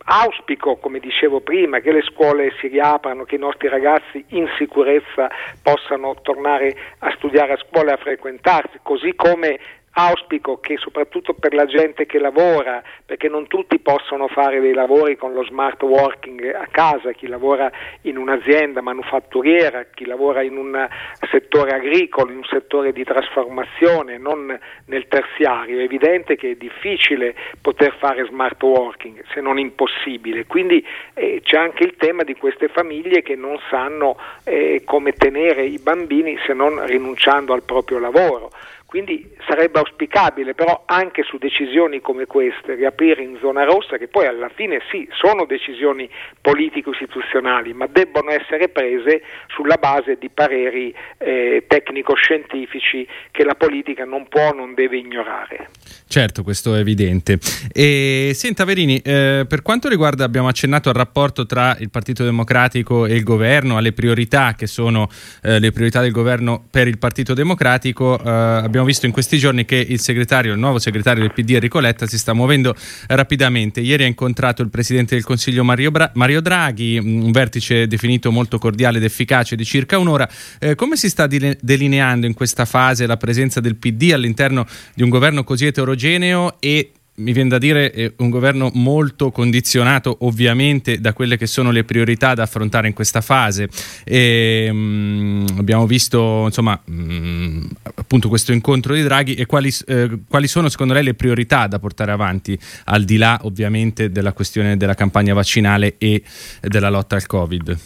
auspico, 0.05 0.77
come 0.77 0.99
dicevo 0.99 1.41
prima, 1.41 1.81
che 1.81 1.93
le 1.93 2.03
scuole 2.03 2.53
si 2.59 2.69
riaprano, 2.69 3.25
che 3.25 3.37
i 3.37 3.39
nostri 3.39 3.69
ragazzi 3.69 4.25
in 4.29 4.49
sicurezza 4.57 5.31
possano 5.63 6.17
tornare 6.23 6.75
a 6.99 7.13
studiare 7.17 7.53
a 7.53 7.59
scuola 7.69 7.91
e 7.91 7.95
a 7.95 7.99
frequentarsi, 7.99 8.79
così 8.83 9.15
come 9.15 9.59
Auspico 9.97 10.59
che 10.59 10.77
soprattutto 10.77 11.35
per 11.35 11.55
la 11.55 11.67
gente 11.67 12.05
che 12.07 12.19
lavora, 12.19 12.83
perché 13.07 13.29
non 13.29 13.47
tutti 13.47 13.79
possono 13.79 14.27
fare 14.27 14.61
dei 14.61 14.73
lavori 14.73 15.17
con 15.17 15.33
lo 15.33 15.45
smart 15.45 15.81
working 15.83 16.53
a 16.53 16.67
casa, 16.71 17.13
chi 17.13 17.29
lavora 17.29 17.71
in 18.03 18.17
un'azienda 18.17 18.81
manufatturiera, 18.81 19.87
chi 19.95 20.05
lavora 20.05 20.43
in 20.43 20.57
un 20.57 20.89
settore 21.31 21.77
agricolo, 21.77 22.33
in 22.33 22.39
un 22.39 22.45
settore 22.45 22.93
di 22.93 23.05
trasformazione, 23.05 24.19
non 24.19 24.59
nel 24.87 25.07
terziario, 25.07 25.79
è 25.79 25.83
evidente 25.83 26.35
che 26.35 26.53
è 26.53 26.55
difficile 26.57 27.35
poter 27.61 27.95
fare 27.99 28.25
smart 28.27 28.61
working, 28.63 29.23
se 29.33 29.41
non 29.41 29.59
impossibile. 29.59 30.47
Quindi 30.47 30.85
eh, 31.15 31.41
c'è 31.43 31.57
anche 31.57 31.85
il 31.85 31.95
tema 31.97 32.25
di 32.25 32.35
queste 32.35 32.67
famiglie 32.67 33.23
che 33.23 33.37
non 33.37 33.59
sanno 33.71 34.17
eh, 34.45 34.83
come 34.85 35.13
tenere 35.13 35.65
i 35.65 35.79
bambini 35.79 36.37
se 36.45 36.53
non 36.53 36.85
rinunciando 36.85 37.53
al 37.53 37.63
proprio 37.63 38.01
lavoro. 38.01 38.51
Quindi 38.87 39.29
sarebbe 39.49 39.81
auspicabile 39.81 40.55
però 40.55 40.85
anche 40.87 41.25
su 41.25 41.37
decisioni 41.37 42.01
come 42.01 42.27
queste 42.27 42.75
riaprire 42.75 43.23
in 43.23 43.39
zona 43.41 43.65
rossa, 43.65 43.97
che 43.97 44.07
poi 44.07 44.27
alla 44.27 44.49
fine 44.49 44.81
sì, 44.91 45.09
sono 45.13 45.47
decisioni 45.47 46.09
politico-istituzionali, 46.41 47.73
ma 47.73 47.87
debbono 47.87 48.31
essere 48.31 48.69
prese 48.69 49.23
sulla 49.49 49.77
base 49.77 50.17
di 50.19 50.29
pareri 50.29 50.95
eh, 51.19 51.65
tecnico-scientifici 51.67 53.07
che 53.33 53.45
la 53.45 53.55
politica 53.55 54.05
non 54.05 54.29
può, 54.29 54.53
non 54.53 54.75
deve 54.75 54.99
ignorare. 54.99 55.71
Certo, 56.07 56.45
questo 56.45 56.77
è 56.77 56.79
evidente. 56.79 57.39
E, 57.73 58.31
senta 58.35 58.65
Verini, 58.65 58.99
eh, 58.99 59.45
per 59.49 59.63
quanto 59.63 59.89
riguarda, 59.89 60.25
abbiamo 60.25 60.47
accennato 60.47 60.89
al 60.89 60.95
rapporto 60.95 61.47
tra 61.47 61.77
il 61.81 61.91
Partito 61.91 62.23
Democratico 62.23 63.07
e 63.07 63.15
il 63.15 63.25
governo, 63.25 63.77
alle 63.77 63.93
priorità 63.93 64.55
che 64.57 64.69
sono 64.69 65.09
eh, 65.43 65.59
le 65.59 65.73
priorità 65.73 66.01
del 66.01 66.13
governo 66.13 66.65
per 66.71 66.87
il 66.87 66.99
Partito 66.99 67.35
Democratico, 67.35 68.21
eh, 68.21 68.61
abbiamo 68.85 68.87
visto 68.87 69.07
in 69.07 69.13
questi 69.13 69.39
giorni 69.39 69.65
che 69.65 69.77
il 69.77 70.01
segretario, 70.01 70.53
il 70.53 70.59
nuovo 70.59 70.79
segretario 70.79 71.23
del 71.23 71.33
PD 71.33 71.51
Enrico 71.51 71.81
Letta 71.81 72.07
si 72.07 72.19
sta 72.19 72.35
muovendo 72.35 72.75
rapidamente. 73.09 73.81
Ieri 73.81 74.05
ha 74.05 74.07
incontrato 74.07 74.63
il 74.63 74.69
Presidente 74.69 75.15
del 75.15 75.25
Consiglio 75.25 75.65
Mario, 75.65 75.91
Bra- 75.91 76.11
Mario 76.15 76.41
Draghi, 76.41 76.99
un 76.99 77.31
vertice 77.33 77.87
definito 77.87 78.31
molto 78.31 78.59
cordiale 78.59 78.99
ed 78.99 79.05
efficace 79.05 79.57
di 79.57 79.65
circa 79.65 79.99
un'ora. 79.99 80.29
Eh, 80.59 80.75
come 80.75 80.97
si 80.97 81.09
sta 81.09 81.27
delineando 81.27 82.27
in 82.27 82.35
questa 82.35 82.65
fase 82.65 83.07
la 83.07 83.17
presenza 83.17 83.61
del 83.61 83.77
PD 83.77 84.11
all'interno 84.13 84.67
di 84.95 85.03
un 85.03 85.09
governo 85.09 85.45
così 85.45 85.67
eterogeneo? 85.67 86.57
e 86.61 86.93
mi 87.17 87.33
viene 87.33 87.49
da 87.49 87.59
dire 87.59 88.15
un 88.19 88.29
governo 88.29 88.71
molto 88.75 89.31
condizionato 89.31 90.17
ovviamente 90.21 91.01
da 91.01 91.13
quelle 91.13 91.37
che 91.37 91.47
sono 91.47 91.71
le 91.71 91.85
priorità 91.85 92.35
da 92.35 92.43
affrontare 92.43 92.89
in 92.89 92.93
questa 92.93 93.21
fase 93.21 93.69
e, 94.05 94.69
mh, 94.73 94.77
mm, 94.77 95.47
abbiamo 95.59 95.87
visto 95.87 96.43
insomma 96.47 96.81
mh, 96.85 96.93
mm, 96.93 97.65
appunto 97.95 98.29
questo 98.29 98.53
incontro 98.53 98.95
di 98.95 99.03
Draghi 99.03 99.35
e 99.35 99.47
quali, 99.47 99.71
eh, 99.87 100.19
quali, 100.29 100.49
sono 100.49 100.69
secondo 100.69 100.93
lei 100.93 101.05
le 101.05 101.15
priorità 101.15 101.67
da 101.67 101.79
portare 101.79 102.11
avanti 102.11 102.59
al 102.87 103.05
di 103.05 103.17
là 103.17 103.39
ovviamente 103.43 104.11
della 104.11 104.33
questione 104.33 104.77
della 104.77 104.95
campagna 104.95 105.35
vaccinale 105.35 105.95
e 105.99 106.23
della 106.61 106.91
lotta 106.91 107.15
al 107.15 107.27
Covid? 107.27 107.79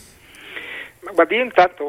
Ma 1.00 1.10
guardi, 1.12 1.36
intanto 1.36 1.84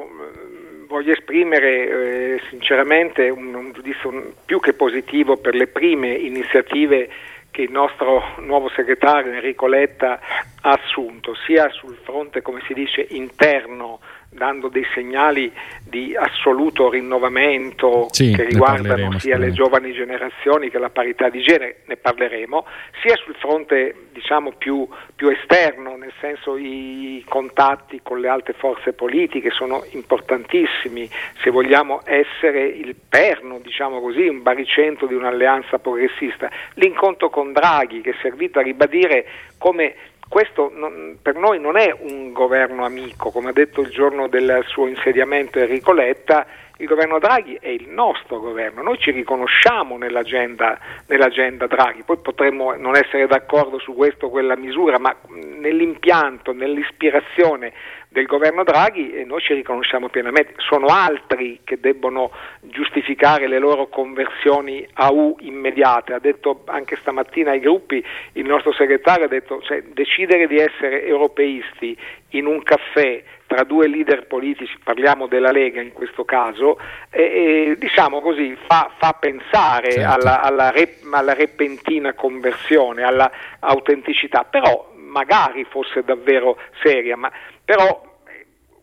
voglio 0.89 1.13
esprimere 1.13 1.87
eh, 1.87 2.41
sinceramente 2.49 3.29
un, 3.29 3.53
un 3.53 3.71
giudizio 3.71 4.33
più 4.43 4.59
che 4.59 4.73
positivo 4.73 5.37
per 5.37 5.53
le 5.53 5.67
prime 5.67 6.09
iniziative 6.09 7.07
che 7.51 7.61
il 7.61 7.71
nostro 7.71 8.35
nuovo 8.39 8.69
segretario 8.69 9.31
Enrico 9.31 9.67
Letta 9.67 10.19
ha 10.61 10.71
assunto, 10.71 11.35
sia 11.45 11.69
sul 11.69 11.95
fronte, 12.03 12.41
come 12.41 12.61
si 12.65 12.73
dice, 12.73 13.05
interno 13.09 13.99
dando 14.29 14.67
dei 14.69 14.85
segnali 14.93 15.51
di 15.83 16.15
assoluto 16.15 16.89
rinnovamento 16.89 18.07
sì, 18.11 18.33
che 18.33 18.43
riguardano 18.43 19.17
sia 19.17 19.37
le 19.37 19.51
giovani 19.51 19.91
generazioni 19.91 20.69
che 20.69 20.77
la 20.77 20.89
parità 20.89 21.29
di 21.29 21.41
genere, 21.41 21.81
ne 21.85 21.97
parleremo, 21.97 22.65
sia 23.01 23.15
sul 23.15 23.35
fronte 23.35 24.07
diciamo 24.11 24.51
più, 24.51 24.87
più 25.15 25.29
esterno, 25.29 25.95
nel 25.95 26.13
senso 26.21 26.57
i 26.57 27.23
contatti 27.27 28.01
con 28.03 28.19
le 28.19 28.27
altre 28.27 28.53
forze 28.53 28.93
politiche 28.93 29.49
sono 29.49 29.83
importantissimi 29.91 31.09
se 31.41 31.49
vogliamo 31.49 32.01
essere 32.05 32.65
il 32.65 32.95
perno, 32.95 33.59
diciamo 33.59 33.99
così, 33.99 34.27
un 34.27 34.43
baricentro 34.43 35.07
di 35.07 35.15
un'alleanza 35.15 35.79
progressista. 35.79 36.49
L'incontro 36.75 37.29
con 37.29 37.51
Draghi 37.51 38.01
che 38.01 38.11
è 38.11 38.15
servito 38.21 38.59
a 38.59 38.61
ribadire 38.61 39.25
come 39.57 39.95
questo 40.29 40.71
non, 40.73 41.17
per 41.21 41.35
noi 41.35 41.59
non 41.59 41.75
è 41.75 41.93
un 41.99 42.31
governo 42.31 42.85
amico, 42.85 43.31
come 43.31 43.49
ha 43.49 43.53
detto 43.53 43.81
il 43.81 43.89
giorno 43.89 44.27
del 44.27 44.63
suo 44.67 44.85
insediamento 44.85 45.57
Enrico 45.57 45.91
Letta, 45.91 46.45
il 46.77 46.87
governo 46.87 47.19
Draghi 47.19 47.57
è 47.59 47.67
il 47.67 47.89
nostro 47.89 48.39
governo, 48.39 48.81
noi 48.81 48.97
ci 48.99 49.11
riconosciamo 49.11 49.97
nell'agenda, 49.97 50.79
nell'agenda 51.07 51.67
Draghi, 51.67 52.03
poi 52.03 52.17
potremmo 52.19 52.73
non 52.75 52.95
essere 52.95 53.27
d'accordo 53.27 53.79
su 53.79 53.93
questo 53.93 54.27
o 54.27 54.29
quella 54.29 54.55
misura, 54.55 54.97
ma 54.99 55.13
nell'impianto, 55.29 56.53
nell'ispirazione 56.53 57.73
del 58.11 58.25
governo 58.25 58.63
Draghi 58.63 59.13
e 59.13 59.23
noi 59.23 59.39
ci 59.39 59.53
riconosciamo 59.53 60.09
pienamente. 60.09 60.53
Sono 60.57 60.87
altri 60.87 61.59
che 61.63 61.79
debbono 61.79 62.31
giustificare 62.61 63.47
le 63.47 63.59
loro 63.59 63.87
conversioni 63.87 64.85
a 64.93 65.11
U 65.11 65.35
immediate. 65.39 66.13
Ha 66.13 66.19
detto 66.19 66.63
anche 66.65 66.97
stamattina 66.97 67.51
ai 67.51 67.59
gruppi 67.59 68.03
il 68.33 68.45
nostro 68.45 68.73
segretario 68.73 69.25
ha 69.25 69.29
detto 69.29 69.61
cioè, 69.61 69.83
decidere 69.83 70.47
di 70.47 70.57
essere 70.57 71.05
europeisti 71.05 71.95
in 72.29 72.47
un 72.47 72.63
caffè 72.63 73.23
tra 73.45 73.63
due 73.63 73.87
leader 73.87 74.27
politici, 74.27 74.77
parliamo 74.83 75.25
della 75.25 75.51
Lega 75.51 75.81
in 75.81 75.91
questo 75.91 76.23
caso, 76.23 76.77
e, 77.09 77.23
e, 77.23 77.75
diciamo 77.79 78.21
così, 78.21 78.55
fa, 78.67 78.91
fa 78.99 79.17
pensare 79.19 79.93
certo. 79.93 80.11
alla, 80.11 80.41
alla, 80.41 80.69
rep, 80.69 81.01
alla, 81.11 81.33
repentina 81.33 82.13
conversione, 82.13 83.01
alla 83.01 83.31
autenticità, 83.59 84.43
però 84.43 84.91
magari 85.09 85.65
fosse 85.65 86.03
davvero 86.03 86.57
seria, 86.81 87.17
ma 87.17 87.31
però 87.65 88.07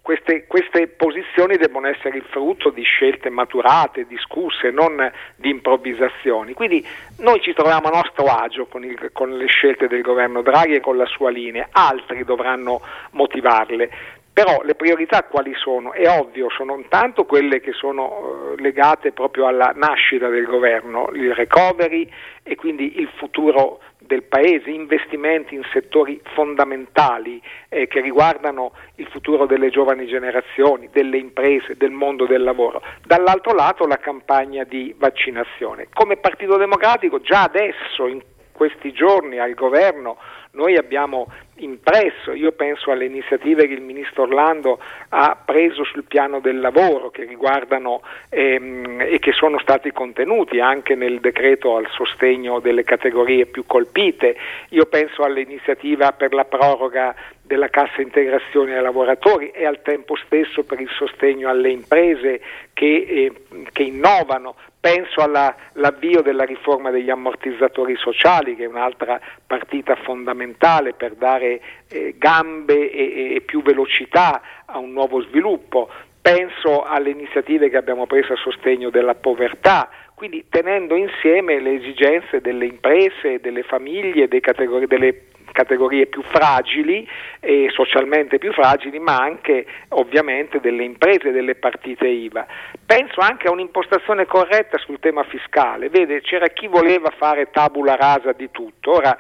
queste, 0.07 0.47
queste, 0.47 0.87
posizioni 0.87 1.57
devono 1.57 1.89
essere 1.89 2.19
il 2.19 2.25
frutto 2.31 2.71
di 2.71 2.85
scelte 2.85 3.29
maturate, 3.29 4.07
discusse, 4.07 4.71
non 4.71 5.11
di 5.35 5.51
improvvisazioni. 5.51 6.53
Quindi 6.53 6.87
noi 7.19 7.41
ci 7.41 7.53
troviamo 7.53 7.89
a 7.89 7.91
nostro 7.91 8.27
agio 8.27 8.67
con, 8.67 8.85
il, 8.85 9.11
con 9.13 9.37
le 9.37 9.47
scelte 9.47 9.89
del 9.89 10.03
governo 10.03 10.43
Draghi 10.43 10.75
e 10.75 10.81
con 10.81 10.97
la 10.97 11.07
sua 11.07 11.31
linea, 11.31 11.71
altri 11.73 12.23
dovranno 12.23 12.81
motivarle. 13.11 13.91
Però 14.37 14.61
le 14.65 14.75
priorità 14.75 15.23
quali 15.23 15.55
sono? 15.55 15.95
È 15.95 16.07
ovvio, 16.07 16.51
sono 16.51 16.79
tanto 16.91 17.25
quelle 17.25 17.59
che 17.59 17.73
sono 17.73 18.53
eh, 18.53 18.61
legate 18.61 19.13
proprio 19.13 19.47
alla 19.47 19.73
nascita 19.75 20.29
del 20.29 20.45
governo, 20.45 21.09
il 21.15 21.35
recovery 21.35 22.07
e 22.43 22.55
quindi 22.55 23.01
il 23.01 23.09
futuro 23.17 23.81
del 23.99 24.25
Paese, 24.25 24.69
investimenti 24.69 25.55
in 25.55 25.63
settori 25.73 26.21
fondamentali 26.35 27.41
eh, 27.71 27.87
che 27.87 28.03
riguardano 28.03 28.73
il 28.97 29.07
futuro 29.07 29.47
delle 29.47 29.71
giovani 29.71 30.07
generazioni, 30.07 30.91
delle 30.93 31.17
imprese, 31.17 31.75
del 31.79 31.93
mondo 31.93 32.27
del 32.27 32.43
lavoro. 32.43 32.83
Dall'altro 33.07 33.55
lato 33.55 33.87
la 33.87 33.97
campagna 33.97 34.65
di 34.65 34.95
vaccinazione. 34.99 35.89
Come 35.95 36.19
Partito 36.19 36.59
Democratico 36.59 37.23
già 37.23 37.45
adesso 37.45 38.07
in 38.07 38.21
questi 38.53 38.93
giorni 38.93 39.39
al 39.39 39.55
governo 39.55 40.19
noi 40.57 40.77
abbiamo 40.77 41.29
impresso, 41.59 42.33
io 42.33 42.53
penso 42.53 42.91
alle 42.91 43.05
iniziative 43.05 43.67
che 43.67 43.75
il 43.75 43.81
ministro 43.81 44.23
Orlando 44.23 44.79
ha 45.11 45.37
preso 45.43 45.85
sul 45.85 46.05
piano 46.05 46.41
del 46.41 46.61
lavoro 46.61 47.11
che 47.11 47.25
riguardano 47.25 48.03
ehm, 48.29 49.01
e 49.01 49.19
che 49.19 49.33
sono 49.33 49.59
stati 49.61 49.93
contenuti 49.93 50.61
anche 50.61 50.95
nel 50.95 51.21
decreto 51.21 51.77
al 51.77 51.87
sostegno 51.91 52.61
delle 52.61 52.85
categorie 52.85 53.47
più 53.47 53.65
colpite, 53.67 54.37
io 54.71 54.87
penso 54.87 55.23
all'iniziativa 55.23 56.13
per 56.13 56.33
la 56.33 56.45
proroga 56.45 57.15
della 57.43 57.69
cassa 57.69 58.01
integrazione 58.01 58.77
ai 58.77 58.83
lavoratori 58.83 59.51
e 59.51 59.65
al 59.65 59.81
tempo 59.83 60.17
stesso 60.17 60.65
per 60.65 60.81
il 60.81 60.91
sostegno 60.91 61.49
alle 61.49 61.71
imprese 61.71 62.41
che, 62.73 63.07
eh, 63.09 63.33
che 63.73 63.83
innovano, 63.85 64.57
penso 64.87 65.21
all'avvio 65.21 66.23
della 66.23 66.45
riforma 66.45 66.91
degli 66.91 67.11
ammortizzatori 67.11 67.97
sociali, 67.97 68.55
che 68.55 68.63
è 68.63 68.69
un'altra 68.69 69.21
partita 69.45 69.97
fondamentale 69.97 70.93
per 70.93 71.15
dare 71.15 71.61
eh, 71.89 72.15
gambe 72.17 72.93
e, 72.93 73.35
e 73.35 73.41
più 73.41 73.63
velocità 73.63 74.41
a 74.65 74.79
un 74.79 74.93
nuovo 74.93 75.23
sviluppo. 75.23 75.91
Penso 76.23 76.85
alle 76.85 77.11
iniziative 77.11 77.69
che 77.69 77.77
abbiamo 77.77 78.07
preso 78.07 78.35
a 78.35 78.37
sostegno 78.37 78.91
della 78.91 79.17
povertà, 79.17 79.89
quindi 80.15 80.45
tenendo 80.49 80.95
insieme 80.95 81.59
le 81.59 81.75
esigenze 81.75 82.41
delle 82.41 82.67
imprese, 82.67 83.41
delle 83.41 83.65
famiglie, 83.65 84.29
delle 84.29 85.23
categorie 85.57 86.07
più 86.07 86.23
fragili 86.23 87.09
e 87.41 87.69
socialmente 87.73 88.37
più 88.37 88.53
fragili, 88.53 88.99
ma 88.99 89.17
anche 89.17 89.65
ovviamente 89.89 90.61
delle 90.61 90.85
imprese, 90.85 91.33
delle 91.33 91.55
partite 91.55 92.07
IVA. 92.07 92.47
Penso 92.85 93.21
anche 93.21 93.49
a 93.49 93.51
un'impostazione 93.51 94.27
corretta 94.27 94.77
sul 94.77 95.01
tema 95.01 95.25
fiscale. 95.25 95.89
Vede, 95.89 96.21
c'era 96.21 96.49
chi 96.49 96.67
voleva 96.67 97.11
fare 97.17 97.51
tabula 97.51 97.97
rasa 97.97 98.33
di 98.33 98.51
tutto. 98.51 98.93
Ora 98.93 99.17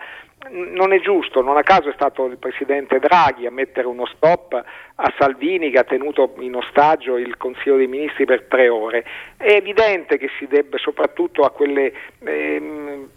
non 0.50 0.92
è 0.92 1.00
giusto, 1.00 1.40
non 1.40 1.56
a 1.56 1.62
caso 1.62 1.88
è 1.88 1.92
stato 1.94 2.26
il 2.26 2.36
Presidente 2.36 2.98
Draghi 2.98 3.46
a 3.46 3.50
mettere 3.50 3.86
uno 3.86 4.06
stop 4.06 4.52
a 4.98 5.14
Salvini 5.18 5.70
che 5.70 5.78
ha 5.78 5.84
tenuto 5.84 6.34
in 6.38 6.54
ostaggio 6.54 7.16
il 7.16 7.36
Consiglio 7.36 7.76
dei 7.76 7.86
Ministri 7.86 8.26
per 8.26 8.44
tre 8.48 8.68
ore. 8.68 9.04
È 9.36 9.52
evidente 9.52 10.18
che 10.18 10.28
si 10.38 10.46
debba 10.46 10.78
soprattutto 10.78 11.42
a 11.42 11.50
quelle 11.50 11.92
ehm, 12.24 13.08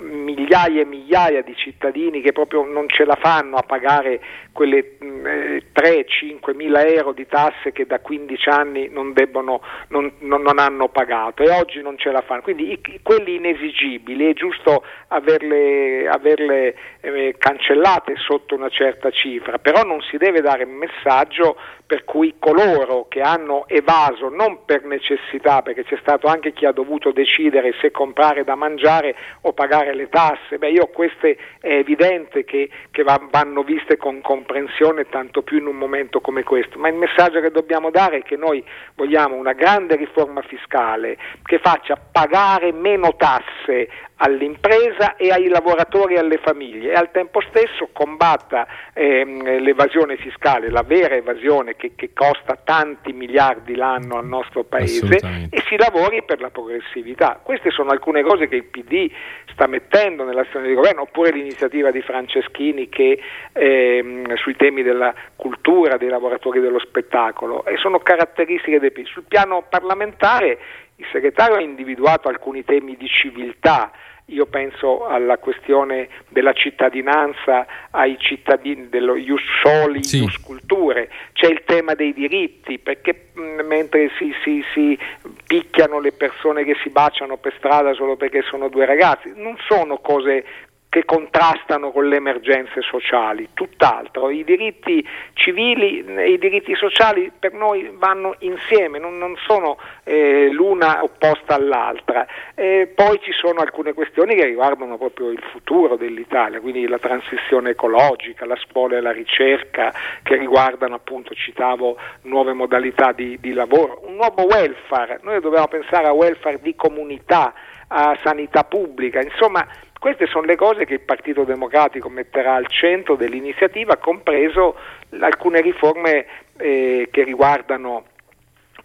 migliaia 0.00 0.82
e 0.82 0.84
migliaia 0.84 1.42
di 1.42 1.54
cittadini 1.56 2.20
che 2.20 2.32
proprio 2.32 2.64
non 2.64 2.88
ce 2.88 3.04
la 3.04 3.16
fanno 3.20 3.56
a 3.56 3.62
pagare 3.62 4.20
quelle 4.52 4.96
eh, 4.98 5.62
3-5 5.72 6.54
mila 6.54 6.84
euro 6.84 7.12
di 7.12 7.26
tasse 7.26 7.72
che 7.72 7.86
da 7.86 8.00
15 8.00 8.48
anni 8.48 8.88
non, 8.88 9.12
debbono, 9.12 9.60
non, 9.88 10.12
non, 10.20 10.42
non, 10.42 10.58
hanno 10.58 10.88
pagato 10.88 11.42
e 11.42 11.50
oggi 11.50 11.80
non 11.80 11.96
ce 11.98 12.10
la 12.10 12.22
fanno. 12.22 12.42
Quindi 12.42 12.72
i, 12.72 13.00
quelli 13.02 13.36
inesigibili 13.36 14.30
è 14.30 14.34
giusto 14.34 14.84
averle, 15.08 16.08
averle 16.08 16.74
eh, 17.00 17.36
cancellate 17.38 18.14
sotto 18.16 18.54
una 18.54 18.68
certa 18.68 19.10
cifra, 19.10 19.58
però 19.58 19.82
non 19.82 20.00
si 20.02 20.16
deve 20.16 20.40
dare 20.40 20.64
un 20.64 20.74
messaggio 20.74 21.56
per 21.88 22.04
cui 22.04 22.34
coloro 22.38 23.06
che 23.08 23.22
hanno 23.22 23.64
evaso 23.66 24.28
non 24.28 24.66
per 24.66 24.84
necessità, 24.84 25.62
perché 25.62 25.84
c'è 25.84 25.96
stato 26.02 26.26
anche 26.26 26.52
chi 26.52 26.66
ha 26.66 26.70
dovuto 26.70 27.12
decidere 27.12 27.72
se 27.80 27.90
comprare 27.90 28.44
da 28.44 28.54
mangiare 28.56 29.16
o 29.40 29.54
pagare 29.54 29.94
le 29.94 30.10
tasse, 30.10 30.58
beh 30.58 30.68
io 30.68 30.88
queste 30.88 31.38
è 31.58 31.72
evidente 31.72 32.44
che, 32.44 32.68
che 32.90 33.02
vanno 33.02 33.62
viste 33.62 33.96
con 33.96 34.20
comprensione 34.20 35.08
tanto 35.08 35.40
più 35.40 35.56
in 35.56 35.66
un 35.66 35.76
momento 35.76 36.20
come 36.20 36.42
questo, 36.42 36.78
ma 36.78 36.88
il 36.88 36.94
messaggio 36.94 37.40
che 37.40 37.50
dobbiamo 37.50 37.88
dare 37.88 38.18
è 38.18 38.22
che 38.22 38.36
noi 38.36 38.62
vogliamo 38.94 39.36
una 39.36 39.54
grande 39.54 39.96
riforma 39.96 40.42
fiscale 40.42 41.16
che 41.42 41.58
faccia 41.58 41.96
pagare 41.96 42.70
meno 42.70 43.16
tasse 43.16 43.88
all'impresa 44.18 45.16
e 45.16 45.30
ai 45.30 45.48
lavoratori 45.48 46.14
e 46.14 46.18
alle 46.18 46.38
famiglie 46.38 46.90
e 46.92 46.94
al 46.94 47.10
tempo 47.10 47.40
stesso 47.48 47.88
combatta 47.92 48.66
ehm, 48.92 49.60
l'evasione 49.60 50.16
fiscale, 50.16 50.70
la 50.70 50.82
vera 50.82 51.14
evasione 51.14 51.76
che, 51.78 51.92
che, 51.94 52.12
costa 52.12 52.58
tanti 52.62 53.12
miliardi 53.12 53.74
l'anno 53.74 54.18
al 54.18 54.26
nostro 54.26 54.64
paese 54.64 55.16
e 55.48 55.62
si 55.66 55.76
lavori 55.76 56.22
per 56.22 56.40
la 56.40 56.50
progressività. 56.50 57.40
Queste 57.42 57.70
sono 57.70 57.90
alcune 57.90 58.22
cose 58.22 58.48
che 58.48 58.56
il 58.56 58.64
PD 58.64 59.10
sta 59.52 59.66
mettendo 59.66 60.24
nell'azione 60.24 60.68
di 60.68 60.74
governo, 60.74 61.02
oppure 61.02 61.30
l'iniziativa 61.30 61.90
di 61.90 62.02
Franceschini 62.02 62.90
che, 62.90 63.18
ehm, 63.52 64.34
sui 64.34 64.56
temi 64.56 64.82
della 64.82 65.14
cultura, 65.36 65.96
dei 65.96 66.08
lavoratori 66.08 66.60
dello 66.60 66.80
spettacolo 66.80 67.64
e 67.64 67.76
sono 67.78 68.00
caratteristiche 68.00 68.78
del 68.78 68.92
PD. 68.92 69.06
Sul 69.06 69.24
piano 69.26 69.64
parlamentare 69.68 70.58
il 70.96 71.06
segretario 71.12 71.56
ha 71.56 71.60
individuato 71.60 72.28
alcuni 72.28 72.64
temi 72.64 72.96
di 72.96 73.06
civiltà, 73.06 73.92
io 74.30 74.46
penso 74.46 75.06
alla 75.06 75.38
questione 75.38 76.08
della 76.28 76.52
cittadinanza 76.52 77.66
ai 77.90 78.16
cittadini 78.18 78.88
dello 78.88 79.16
ius 79.16 79.42
soli, 79.62 80.04
sì. 80.04 80.18
ius 80.22 80.38
culture, 80.38 81.08
c'è 81.32 81.46
il 81.46 81.62
tema 81.64 81.94
dei 81.94 82.12
diritti, 82.12 82.78
perché 82.78 83.28
mh, 83.32 83.62
mentre 83.66 84.10
si, 84.18 84.32
si, 84.42 84.62
si, 84.74 84.98
picchiano 85.46 86.00
le 86.00 86.12
persone 86.12 86.64
che 86.64 86.76
si 86.82 86.90
baciano 86.90 87.36
per 87.36 87.54
strada 87.56 87.94
solo 87.94 88.16
perché 88.16 88.42
sono 88.42 88.68
due 88.68 88.84
ragazzi, 88.84 89.32
non 89.34 89.56
sono 89.66 89.98
cose 89.98 90.44
che 90.90 91.04
contrastano 91.04 91.90
con 91.90 92.08
le 92.08 92.16
emergenze 92.16 92.80
sociali, 92.80 93.50
tutt'altro. 93.52 94.30
I 94.30 94.42
diritti 94.42 95.06
civili 95.34 96.04
e 96.04 96.32
i 96.32 96.38
diritti 96.38 96.74
sociali 96.74 97.30
per 97.38 97.52
noi 97.52 97.90
vanno 97.92 98.36
insieme, 98.38 98.98
non, 98.98 99.18
non 99.18 99.36
sono 99.46 99.78
eh, 100.04 100.48
l'una 100.50 101.02
opposta 101.02 101.54
all'altra. 101.54 102.26
Eh, 102.54 102.90
poi 102.94 103.20
ci 103.22 103.32
sono 103.32 103.60
alcune 103.60 103.92
questioni 103.92 104.34
che 104.34 104.46
riguardano 104.46 104.96
proprio 104.96 105.30
il 105.30 105.42
futuro 105.52 105.96
dell'Italia, 105.96 106.60
quindi 106.60 106.86
la 106.86 106.98
transizione 106.98 107.70
ecologica, 107.70 108.46
la 108.46 108.56
scuola 108.56 108.96
e 108.96 109.00
la 109.00 109.12
ricerca, 109.12 109.92
che 110.22 110.36
riguardano 110.36 110.94
appunto, 110.94 111.34
citavo, 111.34 111.98
nuove 112.22 112.54
modalità 112.54 113.12
di, 113.12 113.38
di 113.40 113.52
lavoro, 113.52 114.02
un 114.06 114.14
nuovo 114.14 114.46
welfare. 114.46 115.20
Noi 115.22 115.38
dobbiamo 115.40 115.68
pensare 115.68 116.06
a 116.06 116.12
welfare 116.12 116.60
di 116.62 116.74
comunità, 116.74 117.52
a 117.88 118.18
sanità 118.22 118.64
pubblica, 118.64 119.20
insomma 119.20 119.66
queste 119.98 120.26
sono 120.26 120.46
le 120.46 120.56
cose 120.56 120.84
che 120.84 120.94
il 120.94 121.00
Partito 121.00 121.44
Democratico 121.44 122.08
metterà 122.08 122.54
al 122.54 122.68
centro 122.68 123.16
dell'iniziativa, 123.16 123.96
compreso 123.96 124.76
alcune 125.20 125.60
riforme 125.60 126.26
eh, 126.56 127.08
che 127.10 127.24
riguardano 127.24 128.04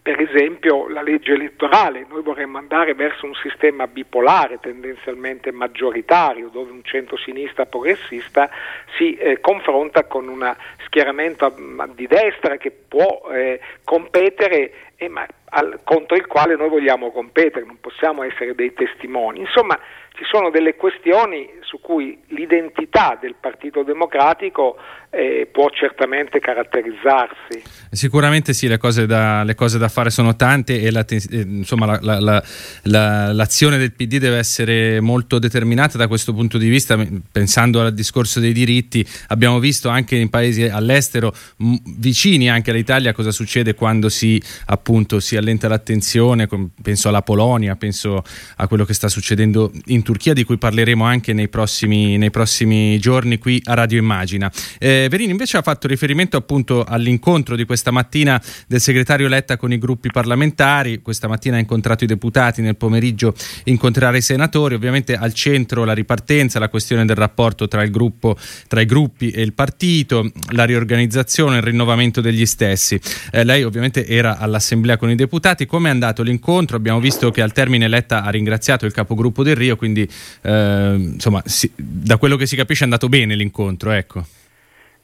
per 0.03 0.19
esempio 0.19 0.89
la 0.89 1.01
legge 1.01 1.31
elettorale, 1.31 2.05
noi 2.09 2.21
vorremmo 2.21 2.57
andare 2.57 2.93
verso 2.93 3.25
un 3.25 3.33
sistema 3.35 3.87
bipolare, 3.87 4.59
tendenzialmente 4.59 5.53
maggioritario, 5.53 6.49
dove 6.49 6.71
un 6.71 6.83
centro-sinistra 6.83 7.65
progressista 7.65 8.49
si 8.97 9.15
eh, 9.15 9.39
confronta 9.39 10.03
con 10.03 10.27
un 10.27 10.53
schieramento 10.83 11.55
di 11.95 12.05
destra 12.05 12.57
che 12.57 12.71
può 12.71 13.29
eh, 13.31 13.61
competere 13.85 14.73
eh, 15.03 15.09
ma, 15.09 15.25
al, 15.45 15.79
contro 15.83 16.15
il 16.15 16.25
quale 16.27 16.55
noi 16.55 16.69
vogliamo 16.69 17.11
competere, 17.11 17.65
non 17.65 17.77
possiamo 17.79 18.23
essere 18.23 18.55
dei 18.55 18.73
testimoni. 18.73 19.39
Insomma, 19.39 19.77
ci 20.15 20.23
sono 20.25 20.51
delle 20.51 20.75
questioni 20.75 21.49
su 21.61 21.79
cui 21.79 22.19
l'identità 22.27 23.17
del 23.19 23.33
Partito 23.39 23.81
Democratico 23.81 24.77
eh, 25.09 25.47
può 25.51 25.69
certamente 25.69 26.39
caratterizzarsi. 26.39 27.63
Sicuramente 27.91 28.53
sì, 28.53 28.67
le 28.67 28.77
cose 28.77 29.07
da, 29.07 29.43
le 29.43 29.55
cose 29.55 29.79
da 29.79 29.87
fare 29.87 30.11
sono 30.11 30.35
tante 30.35 30.81
e 30.81 30.91
la, 30.91 31.03
eh, 31.07 31.19
insomma, 31.31 31.99
la, 31.99 32.43
la, 32.83 33.33
l'azione 33.33 33.77
del 33.77 33.91
PD 33.91 34.17
deve 34.17 34.37
essere 34.37 34.99
molto 34.99 35.39
determinata 35.39 35.97
da 35.97 36.07
questo 36.07 36.31
punto 36.31 36.59
di 36.59 36.69
vista, 36.69 36.95
pensando 37.31 37.81
al 37.81 37.93
discorso 37.93 38.39
dei 38.39 38.53
diritti, 38.53 39.05
abbiamo 39.29 39.59
visto 39.59 39.89
anche 39.89 40.15
in 40.15 40.29
paesi 40.29 40.63
all'estero, 40.63 41.33
m- 41.57 41.75
vicini 41.97 42.51
anche 42.51 42.69
all'Italia, 42.69 43.13
cosa 43.13 43.31
succede 43.31 43.73
quando 43.73 44.09
si 44.09 44.41
appunto 44.67 44.92
appunto 44.93 45.19
si 45.19 45.35
allenta 45.35 45.67
l'attenzione, 45.67 46.47
penso 46.79 47.07
alla 47.09 47.23
Polonia, 47.23 47.75
penso 47.75 48.23
a 48.57 48.67
quello 48.67 48.85
che 48.85 48.93
sta 48.93 49.09
succedendo 49.09 49.71
in 49.85 50.03
Turchia, 50.03 50.33
di 50.33 50.43
cui 50.43 50.59
parleremo 50.59 51.03
anche 51.03 51.33
nei 51.33 51.47
prossimi, 51.47 52.15
nei 52.19 52.29
prossimi 52.29 52.99
giorni 52.99 53.39
qui 53.39 53.59
a 53.65 53.73
Radio 53.73 53.97
Immagina. 53.97 54.51
Eh, 54.77 55.07
Verini 55.09 55.31
invece 55.31 55.57
ha 55.57 55.63
fatto 55.63 55.87
riferimento 55.87 56.37
appunto 56.37 56.83
all'incontro 56.83 57.55
di 57.55 57.65
questa 57.65 57.89
mattina 57.89 58.39
del 58.67 58.79
segretario 58.79 59.27
Letta 59.27 59.57
con 59.57 59.73
i 59.73 59.79
gruppi 59.79 60.11
parlamentari, 60.11 61.01
questa 61.01 61.27
mattina 61.27 61.55
ha 61.55 61.59
incontrato 61.59 62.03
i 62.03 62.07
deputati, 62.07 62.61
nel 62.61 62.75
pomeriggio 62.75 63.33
incontrerà 63.63 64.15
i 64.15 64.21
senatori, 64.21 64.75
ovviamente 64.75 65.15
al 65.15 65.33
centro 65.33 65.85
la 65.85 65.93
ripartenza, 65.93 66.59
la 66.59 66.69
questione 66.69 67.03
del 67.05 67.15
rapporto 67.15 67.67
tra, 67.67 67.81
il 67.81 67.89
gruppo, 67.89 68.37
tra 68.67 68.79
i 68.79 68.85
gruppi 68.85 69.31
e 69.31 69.41
il 69.41 69.53
partito, 69.53 70.31
la 70.51 70.65
riorganizzazione, 70.65 71.57
il 71.57 71.63
rinnovamento 71.63 72.21
degli 72.21 72.45
stessi. 72.45 72.99
Eh, 73.31 73.43
lei 73.43 73.63
ovviamente 73.63 74.05
era 74.05 74.37
all'assemblea 74.37 74.81
con 74.97 75.09
i 75.09 75.15
deputati, 75.15 75.65
come 75.65 75.87
è 75.87 75.91
andato 75.91 76.21
l'incontro? 76.23 76.77
Abbiamo 76.77 76.99
visto 76.99 77.31
che 77.31 77.41
al 77.41 77.51
termine 77.51 77.87
Letta 77.87 78.23
ha 78.23 78.29
ringraziato 78.29 78.85
il 78.85 78.93
capogruppo 78.93 79.41
del 79.43 79.55
Rio, 79.55 79.75
quindi 79.75 80.07
eh, 80.41 80.93
insomma 80.97 81.41
si, 81.45 81.71
da 81.75 82.17
quello 82.17 82.35
che 82.35 82.45
si 82.45 82.55
capisce 82.55 82.81
è 82.81 82.85
andato 82.85 83.07
bene 83.09 83.35
l'incontro, 83.35 83.91
ecco. 83.91 84.23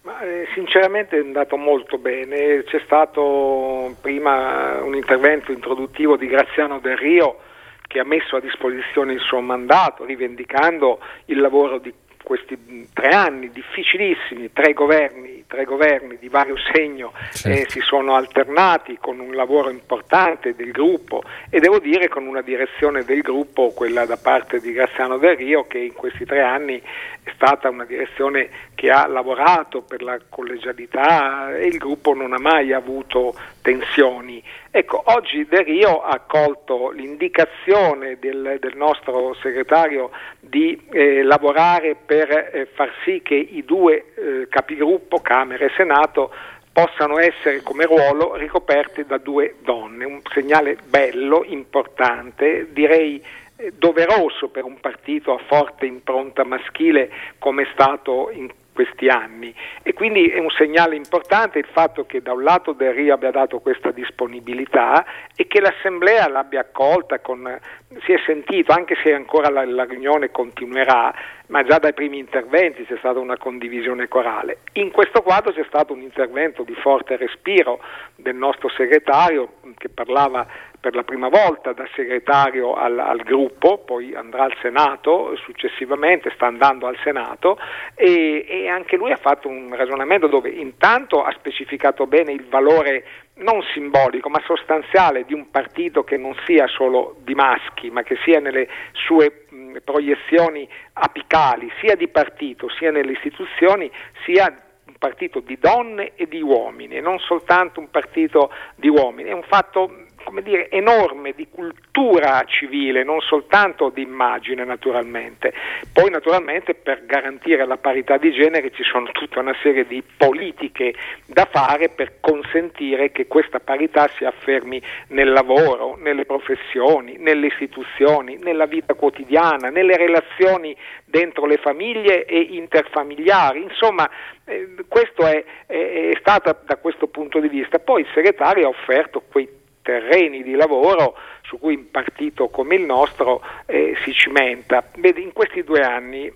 Ma, 0.02 0.22
eh, 0.22 0.48
sinceramente 0.54 1.18
è 1.18 1.22
andato 1.22 1.56
molto 1.56 1.98
bene, 1.98 2.64
c'è 2.66 2.82
stato 2.84 3.96
prima 4.02 4.82
un 4.82 4.96
intervento 4.96 5.52
introduttivo 5.52 6.18
di 6.18 6.28
Graziano 6.28 6.80
Del 6.80 6.98
Rio 6.98 7.40
che 7.88 8.00
ha 8.00 8.06
messo 8.06 8.36
a 8.36 8.40
disposizione 8.40 9.14
il 9.14 9.20
suo 9.20 9.42
mandato 9.42 10.06
rivendicando 10.06 11.00
il 11.26 11.40
lavoro 11.40 11.80
di 11.80 11.92
questi 12.24 12.88
tre 12.94 13.10
anni 13.10 13.50
difficilissimi, 13.52 14.52
tre 14.52 14.74
governi, 14.74 15.46
tre 15.48 15.64
governi 15.64 16.18
di 16.20 16.28
vario 16.28 16.56
segno 16.72 17.14
certo. 17.32 17.50
eh, 17.50 17.66
si 17.70 17.80
sono 17.80 18.16
alternati 18.16 18.98
con 19.00 19.20
un 19.20 19.34
lavoro 19.34 19.70
importante 19.70 20.54
del 20.56 20.72
gruppo 20.72 21.24
e 21.50 21.60
devo 21.60 21.80
dire 21.80 22.08
con 22.08 22.28
una 22.28 22.42
direzione 22.42 23.04
del 23.04 23.22
gruppo, 23.22 23.72
quella 23.72 24.06
da 24.06 24.18
parte 24.18 24.60
di 24.60 24.72
Graziano 24.74 25.18
Del 25.18 25.38
Rio, 25.38 25.66
che 25.66 25.80
in 25.80 25.94
questi 25.94 26.26
tre 26.26 26.42
anni 26.42 26.82
è 27.24 27.32
stata 27.34 27.70
una 27.70 27.86
direzione 27.86 28.50
che 28.80 28.92
ha 28.92 29.08
lavorato 29.08 29.82
per 29.82 30.02
la 30.02 30.18
collegialità 30.30 31.54
e 31.54 31.66
il 31.66 31.78
gruppo 31.78 32.14
non 32.14 32.32
ha 32.32 32.40
mai 32.40 32.72
avuto 32.72 33.36
tensioni. 33.62 34.42
Ecco, 34.72 35.04
oggi 35.08 35.46
De 35.46 35.64
Rio 35.64 36.02
ha 36.02 36.12
accolto 36.12 36.90
l'indicazione 36.92 38.18
del, 38.22 38.56
del 38.58 38.78
nostro 38.78 39.36
segretario 39.42 40.12
di 40.40 40.82
eh, 40.92 41.24
lavorare 41.24 41.98
per 42.06 42.32
eh, 42.32 42.70
far 42.74 42.90
sì 43.04 43.22
che 43.22 43.36
i 43.36 43.66
due 43.66 44.14
eh, 44.16 44.48
capigruppo, 44.48 45.20
Camera 45.20 45.66
e 45.66 45.72
Senato, 45.76 46.34
possano 46.72 47.20
essere 47.20 47.62
come 47.62 47.84
ruolo 47.84 48.38
ricoperti 48.38 49.04
da 49.04 49.18
due 49.18 49.56
donne, 49.62 50.06
un 50.06 50.22
segnale 50.34 50.78
bello, 50.88 51.44
importante, 51.46 52.70
direi 52.72 53.22
eh, 53.58 53.74
doveroso 53.78 54.48
per 54.48 54.64
un 54.64 54.80
partito 54.80 55.34
a 55.34 55.42
forte 55.48 55.86
impronta 55.86 56.46
maschile 56.46 57.10
come 57.40 57.64
è 57.64 57.68
stato 57.74 58.30
in 58.32 58.50
questi 58.80 59.10
anni 59.10 59.54
e 59.84 59.92
quindi 59.92 60.30
è 60.30 60.40
un 60.40 60.50
segnale 60.52 60.96
importante 60.96 61.60
il 61.60 61.68
fatto 61.70 62.06
che 62.06 62.22
da 62.22 62.32
un 62.32 62.44
lato 62.44 62.72
Del 62.72 62.94
Rio 62.94 63.14
abbia 63.14 63.30
dato 63.30 63.60
questa 63.60 63.92
disponibilità 63.92 65.06
e 65.36 65.48
che 65.48 65.60
l'Assemblea 65.60 66.30
l'abbia 66.30 66.62
accolta 66.62 67.20
con, 67.20 67.60
si 68.06 68.14
è 68.14 68.22
sentito, 68.26 68.72
anche 68.72 68.96
se 69.04 69.14
ancora 69.14 69.50
la, 69.50 69.66
la 69.66 69.84
riunione 69.84 70.32
continuerà, 70.32 71.14
ma 71.48 71.64
già 71.64 71.78
dai 71.78 71.94
primi 71.94 72.20
interventi 72.20 72.86
c'è 72.86 72.96
stata 73.00 73.20
una 73.20 73.36
condivisione 73.36 74.08
corale. 74.08 74.60
In 74.74 74.92
questo 74.92 75.22
quadro 75.24 75.52
c'è 75.52 75.66
stato 75.68 75.92
un 75.92 76.02
intervento 76.02 76.64
di 76.64 76.76
forte 76.76 77.18
respiro 77.18 77.82
del 78.16 78.36
nostro 78.36 78.70
segretario 78.70 79.56
che 79.78 79.90
parlava 79.90 80.48
per 80.80 80.96
la 80.96 81.04
prima 81.04 81.28
volta 81.28 81.74
da 81.74 81.88
segretario 81.94 82.74
al, 82.74 82.98
al, 83.00 83.22
gruppo, 83.24 83.80
poi 83.80 84.16
andrà 84.16 84.44
al 84.44 84.56
Senato 84.62 85.36
successivamente, 85.44 86.32
sta 86.34 86.46
andando 86.46 86.88
al 86.88 86.98
Senato 87.04 87.58
e, 87.96 88.46
e, 88.48 88.68
anche 88.70 88.96
lui 88.96 89.12
ha 89.12 89.18
fatto 89.18 89.50
un 89.50 89.76
ragionamento 89.76 90.28
dove 90.28 90.50
intanto 90.50 91.24
ha 91.24 91.34
specificato 91.38 92.08
bene 92.08 92.32
il 92.32 92.46
valore 92.48 93.06
non 93.40 93.62
simbolico 93.74 94.30
ma 94.30 94.42
sostanziale 94.46 95.26
di 95.26 95.34
un 95.34 95.50
partito 95.50 96.04
che 96.04 96.18
non 96.18 96.36
sia 96.46 96.68
solo 96.68 97.16
di 97.24 97.36
maschi 97.36 97.90
ma 97.90 98.04
che 98.04 98.18
sia 98.24 98.40
nelle 98.40 98.68
sue 98.92 99.46
mh, 99.50 99.78
proiezioni 99.84 100.68
apicali 100.94 101.72
sia 101.80 101.96
di 101.96 102.08
partito 102.10 102.70
sia 102.70 102.92
nelle 102.92 103.14
istituzioni 103.14 103.90
sia 104.26 104.54
un 104.86 104.96
partito 104.98 105.40
di 105.40 105.58
donne 105.58 106.14
e 106.16 106.28
di 106.28 106.42
uomini 106.42 106.96
e 106.96 107.02
non 107.02 107.20
soltanto 107.20 107.80
un 107.80 107.90
partito 107.90 108.52
di 108.76 108.90
uomini, 108.90 109.30
è 109.30 109.34
un 109.34 109.44
fatto 109.44 110.08
come 110.30 110.44
dire, 110.44 110.70
enorme 110.70 111.34
di 111.36 111.48
cultura 111.50 112.44
civile, 112.46 113.04
non 113.04 113.20
soltanto 113.20 113.90
di 113.90 114.04
immagine 114.04 114.64
naturalmente. 114.64 115.52
Poi 115.92 116.12
naturalmente 116.12 116.76
per 116.76 117.04
garantire 117.08 117.66
la 117.66 117.78
parità 117.78 118.18
di 118.18 118.32
genere 118.32 118.72
ci 118.72 118.84
sono 118.84 119.10
tutta 119.12 119.40
una 119.40 119.56
serie 119.64 119.88
di 119.88 120.04
politiche 120.18 120.94
da 121.26 121.48
fare 121.52 121.90
per 121.90 122.20
consentire 122.20 123.12
che 123.12 123.26
questa 123.26 123.60
parità 123.60 124.08
si 124.18 124.24
affermi 124.24 124.80
nel 125.08 125.32
lavoro, 125.32 125.98
nelle 126.00 126.26
professioni, 126.26 127.16
nelle 127.18 127.48
istituzioni, 127.48 128.38
nella 128.40 128.68
vita 128.68 128.94
quotidiana, 128.94 129.70
nelle 129.70 129.98
relazioni 129.98 130.78
dentro 131.06 131.48
le 131.48 131.58
famiglie 131.58 132.26
e 132.26 132.40
interfamiliari. 132.40 133.64
Insomma, 133.64 134.08
eh, 134.46 134.76
questo 134.88 135.26
è, 135.26 135.44
è, 135.66 136.12
è 136.14 136.18
stato 136.20 136.56
da 136.64 136.76
questo 136.76 137.08
punto 137.08 137.40
di 137.40 137.48
vista. 137.48 137.80
Poi 137.80 138.02
il 138.02 138.08
segretario 138.14 138.68
ha 138.68 138.70
offerto 138.70 139.24
quei 139.28 139.58
terreni 139.90 140.44
di 140.44 140.54
lavoro 140.54 141.16
su 141.42 141.58
cui 141.58 141.74
un 141.74 141.90
partito 141.90 142.50
come 142.50 142.76
il 142.76 142.84
nostro 142.84 143.42
eh, 143.66 143.98
si 144.04 144.14
cimenta. 144.14 144.84
In 145.02 145.34
questi 145.34 145.64
due 145.64 145.82
anni 145.82 146.32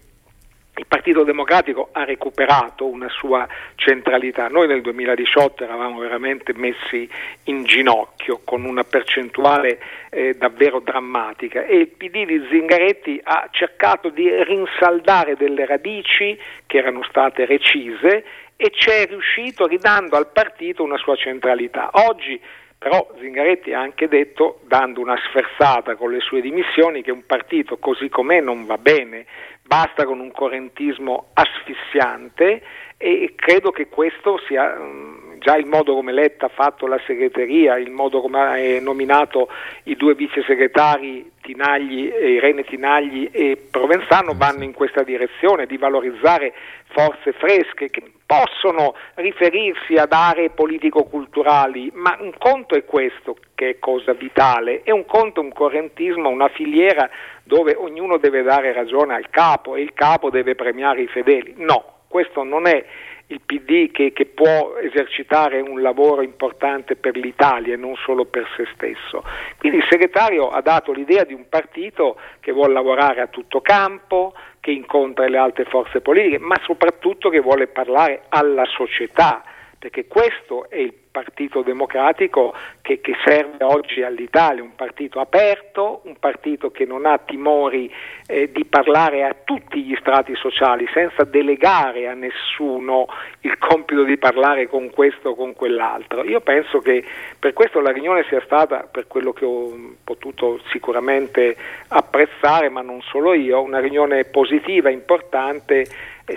il 0.76 0.88
Partito 0.88 1.24
Democratico 1.24 1.90
ha 1.92 2.04
recuperato 2.04 2.88
una 2.88 3.08
sua 3.10 3.48
centralità. 3.76 4.48
Noi 4.48 4.66
nel 4.66 4.82
2018 4.82 5.66
eravamo 5.66 6.00
veramente 6.00 6.52
messi 6.56 7.08
in 7.44 7.64
ginocchio 7.66 8.42
con 8.44 8.66
una 8.66 8.84
percentuale 8.84 9.80
eh, 10.10 10.34
davvero 10.34 10.80
drammatica 10.80 11.64
e 11.64 11.76
il 11.78 11.90
PD 11.90 12.26
di 12.26 12.48
Zingaretti 12.50 13.22
ha 13.24 13.48
cercato 13.52 14.10
di 14.10 14.28
rinsaldare 14.44 15.36
delle 15.36 15.68
radici 15.68 16.36
che 16.66 16.78
erano 16.80 17.04
state 17.04 17.46
recise 17.46 18.26
e 18.56 18.72
ci 18.72 18.90
è 18.90 19.06
riuscito 19.06 19.68
ridando 19.68 20.16
al 20.16 20.32
partito 20.32 20.84
una 20.84 20.98
sua 20.98 21.16
centralità. 21.16 21.90
Oggi 21.94 22.40
però 22.84 23.08
Zingaretti 23.18 23.72
ha 23.72 23.80
anche 23.80 24.10
detto, 24.10 24.60
dando 24.66 25.00
una 25.00 25.16
sferzata 25.30 25.96
con 25.96 26.12
le 26.12 26.20
sue 26.20 26.42
dimissioni, 26.42 27.02
che 27.02 27.12
un 27.12 27.26
partito 27.26 27.78
così 27.78 28.10
com'è 28.10 28.42
non 28.42 28.66
va 28.66 28.78
bene, 28.78 29.26
basta 29.62 30.04
con 30.04 30.20
un 30.20 30.34
correntismo 30.34 31.30
asfissiante 31.34 32.62
e 32.98 33.32
credo 33.38 33.72
che 33.72 33.88
questo 33.88 34.38
sia 34.48 34.76
mm, 34.78 35.33
già 35.44 35.58
il 35.58 35.66
modo 35.66 35.94
come 35.94 36.14
Letta 36.14 36.46
ha 36.46 36.50
fatto 36.50 36.88
la 36.88 37.00
segreteria, 37.06 37.78
il 37.78 37.92
modo 37.92 38.22
come 38.22 38.40
ha 38.40 38.82
nominato 38.82 39.50
i 39.84 39.96
due 39.96 40.16
vice 40.16 40.42
segretari 40.44 41.30
Tinagli, 41.42 42.06
Irene 42.06 42.64
Tinagli 42.64 43.30
e 43.32 43.58
Provenzano 43.70 44.34
vanno 44.36 44.64
in 44.64 44.72
questa 44.72 45.04
direzione 45.04 45.66
di 45.66 45.76
valorizzare 45.78 46.54
forze 46.88 47.34
fresche 47.34 47.90
che 47.90 48.04
possono 48.26 48.96
riferirsi 49.16 49.96
ad 49.96 50.14
aree 50.14 50.52
politico-culturali, 50.52 51.92
ma 51.94 52.16
un 52.22 52.32
conto 52.38 52.76
è 52.76 52.86
questo 52.86 53.36
che 53.54 53.72
è 53.72 53.80
cosa 53.80 54.14
vitale, 54.14 54.82
e 54.84 54.94
un 54.94 55.06
conto 55.06 55.42
è 55.42 55.44
un 55.44 55.52
correntismo, 55.52 56.30
una 56.30 56.48
filiera 56.48 57.10
dove 57.44 57.76
ognuno 57.76 58.18
deve 58.18 58.44
dare 58.44 58.72
ragione 58.72 59.14
al 59.14 59.30
capo 59.30 59.76
e 59.76 59.82
il 59.82 59.94
capo 59.94 60.30
deve 60.30 60.56
premiare 60.56 61.02
i 61.02 61.08
fedeli. 61.08 61.56
No, 61.58 62.04
questo 62.08 62.44
non 62.44 62.66
è 62.66 62.86
il 63.28 63.42
PD 63.42 63.92
che, 63.92 64.12
che, 64.12 64.26
può 64.26 64.76
esercitare 64.82 65.62
un 65.62 65.82
lavoro 65.82 66.22
importante 66.22 66.96
per 66.96 67.16
l'Italia 67.16 67.74
e 67.74 67.78
non 67.78 67.96
solo 67.96 68.26
per 68.26 68.46
se 68.56 68.68
stesso. 68.76 69.24
Quindi 69.58 69.78
il 69.78 69.86
segretario 69.90 70.50
ha 70.50 70.62
dato 70.62 70.92
l'idea 70.92 71.24
di 71.24 71.34
un 71.34 71.48
partito 71.48 72.18
che 72.40 72.52
vuole 72.52 72.74
lavorare 72.74 73.22
a 73.22 73.28
tutto 73.28 73.62
campo, 73.62 74.34
che 74.60 74.72
incontra 74.72 75.28
le 75.28 75.38
altre 75.38 75.66
forze 75.66 76.02
politiche, 76.02 76.40
ma 76.40 76.60
soprattutto 76.64 77.30
che 77.30 77.40
vuole 77.40 77.68
parlare 77.68 78.24
alla 78.30 78.66
società 78.66 79.44
perché 79.84 80.08
questo 80.08 80.70
è 80.70 80.78
il 80.78 80.94
Partito 81.12 81.62
Democratico 81.62 82.56
che, 82.82 83.02
che, 83.02 83.14
serve 83.26 83.66
oggi 83.66 84.02
all'Italia, 84.02 84.64
un 84.64 84.76
partito 84.76 85.20
aperto, 85.20 86.00
un 86.06 86.16
partito 86.18 86.72
che 86.72 86.86
non 86.86 87.06
ha 87.06 87.18
timori 87.18 87.94
eh, 88.26 88.50
di 88.50 88.64
parlare 88.64 89.26
a 89.26 89.36
tutti 89.44 89.84
gli 89.84 89.94
strati 90.00 90.34
sociali 90.36 90.88
senza 90.94 91.26
delegare 91.26 92.08
a 92.08 92.14
nessuno 92.14 93.08
il 93.42 93.58
compito 93.58 94.04
di 94.04 94.18
parlare 94.18 94.70
con 94.70 94.90
questo 94.90 95.32
o 95.32 95.36
con 95.36 95.54
quell'altro. 95.54 96.24
Io 96.24 96.40
penso 96.40 96.80
che 96.80 97.04
per 97.38 97.52
questo 97.52 97.82
la 97.82 97.92
riunione 97.92 98.24
sia 98.30 98.42
stata, 98.46 98.88
per 98.90 99.08
quello 99.08 99.34
che 99.34 99.44
ho 99.44 99.70
potuto 100.02 100.62
sicuramente 100.72 101.58
apprezzare, 101.90 102.70
ma 102.70 102.82
non 102.82 103.02
solo 103.02 103.34
io, 103.34 103.62
una 103.62 103.80
riunione 103.80 104.24
positiva, 104.24 104.90
importante, 104.90 105.86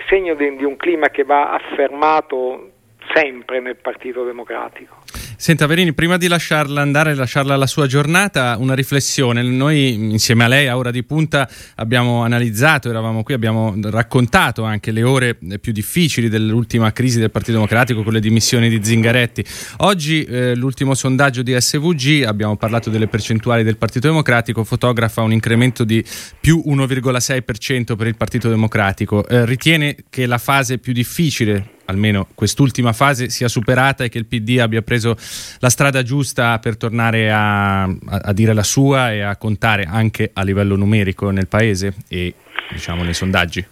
segno 0.07 0.35
di, 0.35 0.57
di 0.57 0.65
un 0.65 0.75
clima 0.75 1.07
che 1.07 1.23
va 1.23 1.53
affermato 1.53 2.75
sempre 3.19 3.59
nel 3.59 3.77
Partito 3.77 4.23
Democratico. 4.23 5.01
Senta 5.37 5.65
Verini, 5.65 5.93
prima 5.93 6.17
di 6.17 6.27
lasciarla 6.27 6.81
andare, 6.81 7.15
lasciarla 7.15 7.55
alla 7.55 7.65
sua 7.65 7.87
giornata, 7.87 8.55
una 8.59 8.75
riflessione. 8.75 9.41
Noi 9.41 9.93
insieme 9.93 10.43
a 10.43 10.47
lei 10.47 10.67
a 10.67 10.77
Ora 10.77 10.91
di 10.91 11.03
Punta 11.03 11.49
abbiamo 11.75 12.23
analizzato, 12.23 12.89
eravamo 12.89 13.23
qui, 13.23 13.33
abbiamo 13.33 13.75
raccontato 13.83 14.63
anche 14.63 14.91
le 14.91 15.03
ore 15.03 15.35
più 15.59 15.71
difficili 15.71 16.29
dell'ultima 16.29 16.91
crisi 16.91 17.19
del 17.19 17.31
Partito 17.31 17.53
Democratico 17.53 18.03
con 18.03 18.13
le 18.13 18.19
dimissioni 18.19 18.69
di 18.69 18.83
Zingaretti. 18.83 19.43
Oggi 19.77 20.23
eh, 20.23 20.55
l'ultimo 20.55 20.93
sondaggio 20.93 21.41
di 21.41 21.55
SVG, 21.59 22.23
abbiamo 22.23 22.55
parlato 22.55 22.91
delle 22.91 23.07
percentuali 23.07 23.63
del 23.63 23.77
Partito 23.77 24.07
Democratico, 24.07 24.63
fotografa 24.63 25.21
un 25.21 25.31
incremento 25.31 25.83
di 25.83 26.03
più 26.39 26.61
1,6% 26.65 27.95
per 27.95 28.07
il 28.07 28.15
Partito 28.15 28.49
Democratico. 28.49 29.27
Eh, 29.27 29.45
ritiene 29.45 29.95
che 30.09 30.27
la 30.27 30.37
fase 30.37 30.77
più 30.77 30.93
difficile 30.93 31.75
almeno 31.87 32.27
quest'ultima 32.35 32.93
fase 32.93 33.29
sia 33.29 33.47
superata 33.47 34.03
e 34.03 34.09
che 34.09 34.17
il 34.17 34.25
PD 34.25 34.59
abbia 34.59 34.81
preso 34.81 35.15
la 35.59 35.69
strada 35.69 36.03
giusta 36.03 36.59
per 36.59 36.77
tornare 36.77 37.31
a, 37.31 37.83
a, 37.83 38.33
dire 38.33 38.53
la 38.53 38.63
sua 38.63 39.11
e 39.11 39.21
a 39.21 39.35
contare 39.35 39.87
anche 39.89 40.29
a 40.33 40.43
livello 40.43 40.75
numerico 40.75 41.29
nel 41.31 41.47
paese 41.47 41.93
e 42.07 42.33
diciamo 42.71 43.03
nei 43.03 43.13
sondaggi? 43.13 43.65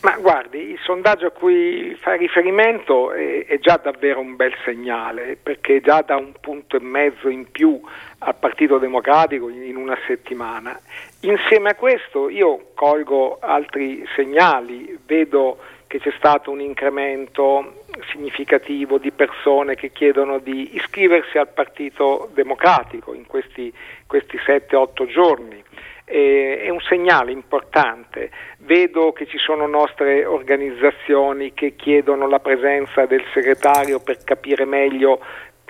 Ma 0.00 0.16
guardi, 0.16 0.70
il 0.70 0.78
sondaggio 0.84 1.26
a 1.26 1.30
cui 1.30 1.96
fa 2.00 2.14
riferimento 2.14 3.12
è, 3.12 3.46
è, 3.46 3.58
già 3.58 3.80
davvero 3.82 4.20
un 4.20 4.36
bel 4.36 4.54
segnale, 4.64 5.36
perché 5.42 5.80
già 5.80 6.02
da 6.02 6.14
un 6.14 6.34
punto 6.40 6.76
e 6.76 6.80
mezzo 6.80 7.28
in 7.28 7.50
più 7.50 7.80
al 8.18 8.36
Partito 8.36 8.78
Democratico 8.78 9.48
in 9.48 9.74
una 9.74 9.98
settimana. 10.06 10.78
Insieme 11.22 11.70
a 11.70 11.74
questo 11.74 12.28
io 12.28 12.70
colgo 12.74 13.38
altri 13.40 14.06
segnali, 14.14 14.96
vedo 15.04 15.58
che 15.88 15.98
c'è 15.98 16.12
stato 16.18 16.50
un 16.50 16.60
incremento 16.60 17.82
significativo 18.10 18.98
di 18.98 19.10
persone 19.10 19.74
che 19.74 19.90
chiedono 19.90 20.38
di 20.38 20.76
iscriversi 20.76 21.38
al 21.38 21.48
Partito 21.48 22.30
Democratico 22.34 23.14
in 23.14 23.26
questi, 23.26 23.72
questi 24.06 24.36
7-8 24.36 25.06
giorni. 25.06 25.64
È 26.04 26.68
un 26.70 26.80
segnale 26.80 27.32
importante. 27.32 28.30
Vedo 28.58 29.12
che 29.12 29.26
ci 29.26 29.36
sono 29.36 29.66
nostre 29.66 30.24
organizzazioni 30.24 31.52
che 31.52 31.74
chiedono 31.76 32.28
la 32.28 32.38
presenza 32.38 33.04
del 33.04 33.24
segretario 33.34 34.00
per 34.00 34.24
capire 34.24 34.64
meglio 34.64 35.20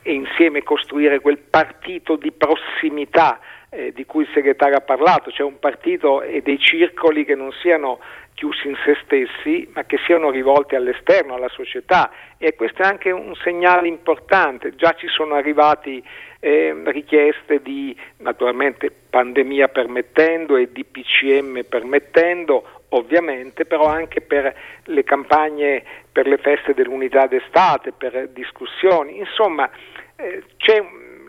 e 0.02 0.12
insieme 0.12 0.62
costruire 0.62 1.20
quel 1.20 1.38
partito 1.38 2.16
di 2.16 2.30
prossimità 2.30 3.40
eh, 3.70 3.92
di 3.92 4.06
cui 4.06 4.22
il 4.22 4.30
segretario 4.32 4.76
ha 4.76 4.80
parlato, 4.80 5.30
cioè 5.30 5.46
un 5.46 5.58
partito 5.58 6.22
e 6.22 6.40
dei 6.40 6.58
circoli 6.58 7.24
che 7.24 7.34
non 7.34 7.52
siano 7.60 7.98
chiusi 8.38 8.68
in 8.68 8.76
se 8.84 8.96
stessi, 9.02 9.68
ma 9.74 9.82
che 9.82 9.98
siano 10.06 10.30
rivolti 10.30 10.76
all'esterno, 10.76 11.34
alla 11.34 11.48
società 11.48 12.08
e 12.38 12.54
questo 12.54 12.82
è 12.82 12.86
anche 12.86 13.10
un 13.10 13.34
segnale 13.34 13.88
importante. 13.88 14.76
Già 14.76 14.92
ci 14.92 15.08
sono 15.08 15.34
arrivati 15.34 16.00
eh, 16.38 16.72
richieste 16.84 17.60
di, 17.60 17.96
naturalmente, 18.18 18.92
pandemia 19.10 19.66
permettendo 19.66 20.56
e 20.56 20.70
di 20.70 20.84
PCM 20.84 21.64
permettendo, 21.68 22.84
ovviamente, 22.90 23.64
però 23.64 23.86
anche 23.86 24.20
per 24.20 24.54
le 24.84 25.02
campagne 25.02 25.82
per 26.12 26.28
le 26.28 26.38
feste 26.38 26.74
dell'unità 26.74 27.26
d'estate, 27.26 27.90
per 27.90 28.28
discussioni, 28.28 29.18
insomma 29.18 29.68
eh, 30.14 30.44
c'è 30.58 30.80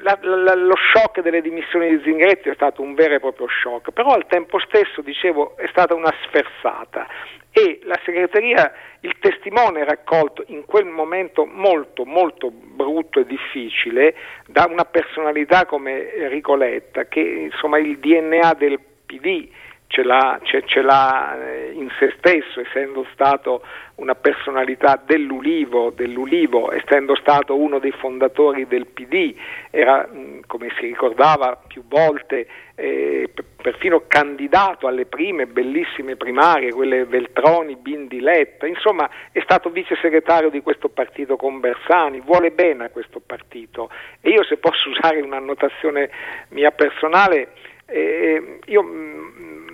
la, 0.02 0.18
la, 0.22 0.56
lo 0.56 0.76
shock 0.76 1.22
delle 1.22 1.42
dimissioni 1.42 1.90
di 1.90 2.02
Zingaretti 2.04 2.50
è 2.50 2.54
stato 2.54 2.82
un 2.82 2.94
vero 2.94 3.16
e 3.16 3.20
proprio 3.20 3.48
shock, 3.48 3.92
però 3.92 4.12
al 4.12 4.28
tempo 4.28 4.60
stesso, 4.60 5.02
dicevo, 5.02 5.56
è 5.58 5.68
stata 5.68 5.94
una 5.94 6.14
sferzata. 6.24 7.08
E 7.52 7.80
la 7.84 8.00
segreteria, 8.06 8.72
il 9.02 9.16
testimone 9.20 9.84
raccolto 9.84 10.44
in 10.48 10.66
quel 10.66 10.86
momento 10.86 11.46
molto 11.46 12.06
molto 12.06 12.52
brutto 12.52 13.20
e 13.20 13.26
difficile 13.26 14.16
da 14.46 14.68
una 14.70 14.86
personalità 14.86 15.66
come 15.66 16.14
Enrico 16.14 16.56
Letta, 16.56 17.06
che 17.06 17.20
insomma 17.20 17.80
il 17.80 17.98
DNA 17.98 18.54
del 18.54 18.80
PD 19.06 19.50
ce 19.90 20.04
l'ha, 20.04 20.40
ce, 20.44 20.62
ce 20.66 20.82
l'ha, 20.82 21.36
eh, 21.44 21.72
in 21.74 21.90
se 21.98 22.14
stesso, 22.20 22.62
essendo 22.62 23.08
stato 23.12 23.64
una 23.96 24.14
personalità 24.14 25.02
dell'Ulivo, 25.04 25.90
dell'Ulivo, 25.90 26.72
essendo 26.72 27.16
stato 27.16 27.58
uno 27.58 27.80
dei 27.80 27.92
fondatori 27.92 28.68
del 28.68 28.86
PD, 28.86 29.34
era, 29.72 30.08
mm, 30.08 30.42
come 30.46 30.70
si 30.78 30.86
ricordava 30.86 31.60
più 31.68 31.84
volte, 31.88 32.48
eh, 32.76 33.30
perfino 33.60 34.04
candidato 34.08 34.86
alle 34.86 35.08
prime 35.08 35.48
bellissime 35.48 36.16
primarie, 36.16 36.72
quelle 36.72 37.06
Veltroni, 37.06 37.76
Bindi, 37.76 38.20
Letta, 38.20 38.68
insomma 38.68 39.10
è 39.32 39.42
stato 39.42 39.72
vice 39.72 39.98
segretario 40.00 40.52
di 40.52 40.62
questo 40.62 40.90
partito 40.90 41.36
con 41.36 41.60
Bersani, 41.60 42.22
vuole 42.22 42.52
bene 42.52 42.86
a 42.86 42.90
questo 42.90 43.20
partito. 43.26 43.90
E 44.22 44.30
io 44.30 44.44
se 44.44 44.58
posso 44.58 44.88
usare 44.88 45.20
un'annotazione 45.20 46.12
mia 46.50 46.70
personale, 46.70 47.54
eh, 47.88 48.60
io 48.66 48.84
mm, 48.84 49.69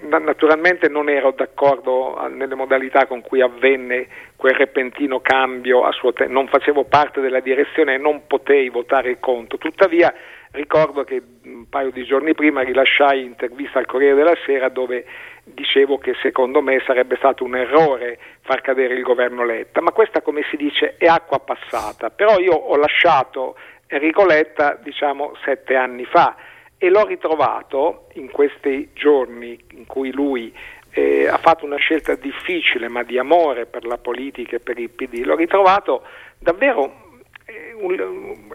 naturalmente 0.00 0.88
non 0.88 1.08
ero 1.08 1.32
d'accordo 1.32 2.28
nelle 2.30 2.54
modalità 2.54 3.06
con 3.06 3.20
cui 3.20 3.40
avvenne 3.40 4.06
quel 4.36 4.54
repentino 4.54 5.20
cambio 5.20 5.84
a 5.84 5.92
suo 5.92 6.12
tempo, 6.12 6.32
non 6.32 6.46
facevo 6.46 6.84
parte 6.84 7.20
della 7.20 7.40
direzione 7.40 7.94
e 7.94 7.98
non 7.98 8.26
potei 8.26 8.68
votare 8.68 9.18
contro, 9.18 9.58
tuttavia 9.58 10.14
ricordo 10.52 11.04
che 11.04 11.20
un 11.44 11.68
paio 11.68 11.90
di 11.90 12.04
giorni 12.04 12.34
prima 12.34 12.62
rilasciai 12.62 13.24
intervista 13.24 13.78
al 13.78 13.86
Corriere 13.86 14.14
della 14.14 14.36
Sera 14.46 14.68
dove 14.68 15.04
dicevo 15.44 15.98
che 15.98 16.14
secondo 16.22 16.62
me 16.62 16.80
sarebbe 16.86 17.16
stato 17.16 17.44
un 17.44 17.56
errore 17.56 18.18
far 18.42 18.60
cadere 18.60 18.94
il 18.94 19.02
governo 19.02 19.44
Letta, 19.44 19.80
ma 19.80 19.90
questa 19.90 20.22
come 20.22 20.42
si 20.48 20.56
dice 20.56 20.94
è 20.96 21.06
acqua 21.06 21.40
passata, 21.40 22.10
però 22.10 22.38
io 22.38 22.52
ho 22.52 22.76
lasciato 22.76 23.56
Enrico 23.88 24.24
Letta 24.24 24.78
diciamo 24.80 25.34
sette 25.44 25.74
anni 25.74 26.04
fa 26.04 26.36
e 26.78 26.88
l'ho 26.90 27.04
ritrovato 27.04 28.06
in 28.14 28.30
questi 28.30 28.90
giorni 28.94 29.58
in 29.72 29.86
cui 29.86 30.12
lui 30.12 30.54
eh, 30.92 31.26
ha 31.26 31.38
fatto 31.38 31.64
una 31.64 31.76
scelta 31.76 32.14
difficile 32.14 32.88
ma 32.88 33.02
di 33.02 33.18
amore 33.18 33.66
per 33.66 33.84
la 33.84 33.98
politica 33.98 34.56
e 34.56 34.60
per 34.60 34.78
il 34.78 34.90
PD, 34.90 35.24
l'ho 35.24 35.36
ritrovato 35.36 36.04
davvero 36.38 37.06
eh, 37.44 37.74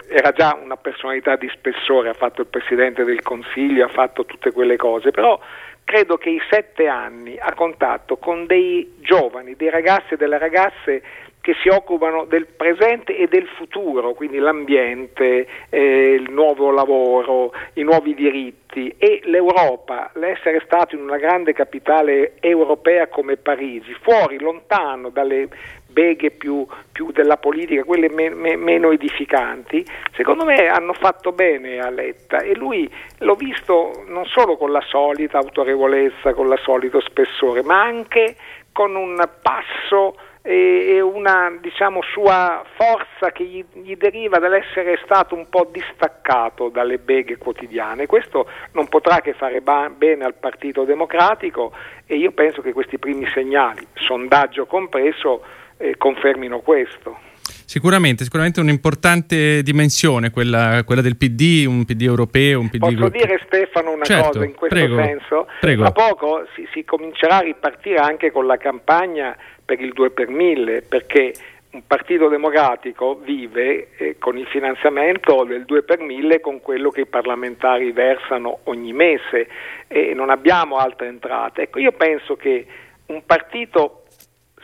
era 0.07 0.31
già 0.31 0.57
una 0.62 0.77
personalità 0.77 1.36
di 1.36 1.49
spessore, 1.53 2.09
ha 2.09 2.13
fatto 2.13 2.41
il 2.41 2.47
Presidente 2.47 3.03
del 3.03 3.21
Consiglio, 3.21 3.86
ha 3.86 3.89
fatto 3.89 4.25
tutte 4.25 4.51
quelle 4.51 4.77
cose, 4.77 5.12
però 5.12 5.39
credo 5.83 6.17
che 6.17 6.29
i 6.29 6.41
sette 6.49 6.88
anni 6.88 7.38
a 7.38 7.53
contatto 7.53 8.17
con 8.17 8.45
dei 8.45 8.97
giovani, 8.99 9.55
dei 9.55 9.69
ragazzi 9.69 10.13
e 10.13 10.17
delle 10.17 10.38
ragazze 10.38 11.01
che 11.43 11.56
si 11.62 11.67
occupano 11.67 12.23
del 12.23 12.45
presente 12.47 13.17
e 13.17 13.27
del 13.27 13.45
futuro, 13.58 14.13
quindi 14.13 14.38
l'ambiente, 14.38 15.45
eh, 15.67 16.13
il 16.13 16.32
nuovo 16.32 16.71
lavoro, 16.71 17.51
i 17.73 17.82
nuovi 17.82 18.15
diritti. 18.15 18.95
E 18.97 19.19
l'Europa, 19.25 20.10
l'essere 20.13 20.62
stato 20.63 20.95
in 20.95 21.01
una 21.01 21.17
grande 21.17 21.51
capitale 21.51 22.36
europea 22.39 23.08
come 23.08 23.36
Parigi, 23.36 23.93
fuori, 23.99 24.39
lontano 24.39 25.10
dalle 25.10 25.49
beghe 25.86 26.32
più, 26.32 26.65
più 26.93 27.12
della 27.12 27.36
politica, 27.36 27.84
quelle 27.84 28.10
me, 28.10 28.29
me, 28.29 28.56
meno 28.56 28.91
edificanti, 28.91 29.86
secondo 30.15 30.45
me 30.45 30.67
hanno 30.67 30.93
fatto 30.93 31.34
bene 31.34 31.79
a 31.79 31.89
Letta. 31.89 32.38
E 32.38 32.56
lui 32.56 32.89
l'ho 33.17 33.36
visto 33.36 34.06
non 34.08 34.25
solo 34.27 34.56
con 34.56 34.71
la 34.71 34.82
solita 34.88 35.39
autorevolezza, 35.39 36.34
con 36.34 36.49
il 36.49 36.58
solito 36.63 37.01
spessore, 37.01 37.63
ma 37.63 37.82
anche 37.82 38.38
con 38.71 38.95
un 38.95 39.21
passo 39.41 40.15
e 40.45 40.99
una 40.99 41.58
diciamo, 41.62 42.01
sua 42.01 42.65
forza 42.75 43.32
che 43.32 43.45
gli, 43.45 43.63
gli, 43.82 43.95
deriva 43.95 44.39
dall'essere 44.39 44.99
stato 45.06 45.36
un 45.36 45.47
po' 45.47 45.69
distaccato 45.71 46.67
dalle 46.67 46.97
beghe 46.97 47.38
quotidiane. 47.38 48.08
Questo 48.08 48.49
non 48.73 48.89
potrà 48.89 49.21
che 49.21 49.34
fare 49.34 49.62
ba- 49.62 49.89
bene 49.89 50.25
al 50.25 50.34
Partito 50.34 50.84
Democratico 50.84 51.71
e 52.06 52.17
io 52.17 52.32
penso 52.32 52.62
che 52.62 52.73
questi 52.73 52.97
primi 52.97 53.25
segnali, 53.34 53.88
sondaggio 53.93 54.65
compreso, 54.65 55.43
eh, 55.77 55.95
confermino 55.97 56.60
questo. 56.60 57.32
Sicuramente, 57.65 58.23
sicuramente 58.23 58.60
un'importante 58.60 59.63
dimensione 59.63 60.29
quella, 60.29 60.84
quella, 60.86 61.01
del 61.01 61.17
PD, 61.17 61.65
un 61.65 61.86
PD 61.86 62.03
europeo, 62.03 62.60
un 62.60 62.69
PD... 62.69 62.79
Posso 62.79 63.10
dire 63.10 63.41
Stefano 63.45 63.91
una 63.91 64.03
certo, 64.03 64.27
cosa 64.27 64.45
in 64.45 64.53
questo 64.53 64.75
prego, 64.75 64.95
senso? 64.97 65.47
Prego. 65.60 65.82
Tra 65.82 65.91
poco 65.91 66.45
si, 66.53 66.67
si 66.71 66.84
comincerà 66.84 67.38
a 67.38 67.41
ripartire 67.41 67.97
anche 67.97 68.32
con 68.32 68.45
la 68.45 68.58
campagna 68.58 69.36
per 69.73 69.81
il 69.81 69.93
2 69.93 70.09
per 70.12 70.29
1000 70.29 70.83
perché 70.83 71.33
un 71.71 71.81
partito 71.88 72.27
democratico 72.27 73.15
vive 73.15 73.88
eh, 73.97 74.17
con 74.19 74.38
il 74.38 74.45
finanziamento 74.45 75.43
del 75.43 75.65
2 75.65 75.81
per 75.81 75.99
1000 75.99 76.39
con 76.39 76.62
quello 76.62 76.91
che 76.91 77.01
i 77.01 77.05
parlamentari 77.07 77.91
versano 77.91 78.59
ogni 78.65 78.93
mese 78.93 79.47
e 79.88 80.13
non 80.13 80.29
abbiamo 80.29 80.77
altre 80.77 81.07
entrate. 81.07 81.63
Ecco, 81.63 81.79
io 81.79 81.91
penso 81.93 82.36
che 82.36 82.67
un 83.07 83.25
partito 83.25 84.03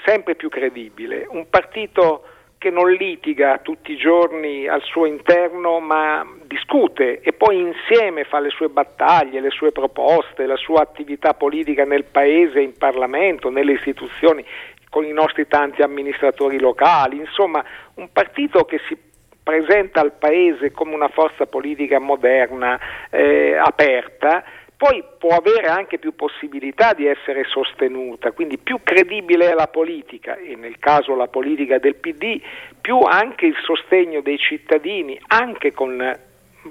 sempre 0.06 0.36
più 0.36 0.50
credibile, 0.50 1.26
un 1.30 1.50
partito 1.50 2.24
che 2.60 2.70
non 2.70 2.92
litiga 2.92 3.58
tutti 3.60 3.94
i 3.94 3.98
giorni 3.98 4.68
al 4.68 4.84
suo 4.84 5.06
interno, 5.06 5.80
ma 5.80 6.28
discute 6.44 7.22
e 7.22 7.32
poi 7.32 7.58
insieme 7.58 8.26
fa 8.26 8.40
le 8.40 8.50
sue 8.50 8.68
battaglie, 8.68 9.40
le 9.40 9.50
sue 9.50 9.72
proposte, 9.72 10.46
la 10.46 10.58
sua 10.58 10.82
attività 10.82 11.34
politica 11.34 11.86
nel 11.86 12.04
paese, 12.04 12.60
in 12.60 12.74
Parlamento, 12.78 13.50
nelle 13.50 13.72
istituzioni 13.72 14.46
con 14.90 15.06
i 15.06 15.12
nostri 15.12 15.48
tanti 15.48 15.82
amministratori 15.82 16.60
locali, 16.60 17.18
insomma 17.18 17.64
un 17.96 18.10
partito 18.12 18.66
che 18.66 18.80
si 18.88 18.98
presenta 19.42 20.02
al 20.02 20.14
Paese 20.14 20.72
come 20.72 20.94
una 20.94 21.10
forza 21.10 21.46
politica 21.46 22.00
moderna, 22.00 22.80
eh, 23.10 23.56
aperta, 23.56 24.44
poi 24.80 25.04
può 25.18 25.36
avere 25.36 25.68
anche 25.68 25.98
più 25.98 26.16
possibilità 26.16 26.94
di 26.94 27.06
essere 27.06 27.44
sostenuta, 27.44 28.32
quindi 28.32 28.58
più 28.58 28.80
credibile 28.82 29.50
è 29.50 29.54
la 29.54 29.68
politica 29.68 30.38
e 30.38 30.56
nel 30.56 30.80
caso 30.80 31.16
la 31.16 31.28
politica 31.28 31.80
del 31.80 31.96
PD, 31.96 32.40
più 32.80 33.00
anche 33.00 33.46
il 33.46 33.56
sostegno 33.62 34.22
dei 34.22 34.38
cittadini, 34.38 35.20
anche 35.28 35.74
con 35.74 36.18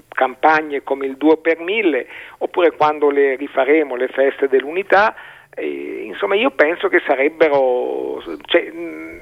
campagne 0.07 0.83
come 0.83 1.05
il 1.05 1.17
2 1.17 1.37
per 1.37 1.59
1000 1.59 2.07
oppure 2.39 2.71
quando 2.71 3.09
le 3.09 3.35
rifaremo 3.35 3.95
le 3.95 4.07
feste 4.07 4.47
dell'unità 4.47 5.15
eh, 5.55 6.03
insomma, 6.05 6.35
io 6.35 6.51
penso 6.51 6.87
che 6.87 7.01
sarebbero. 7.05 8.21
Cioè, 8.45 8.71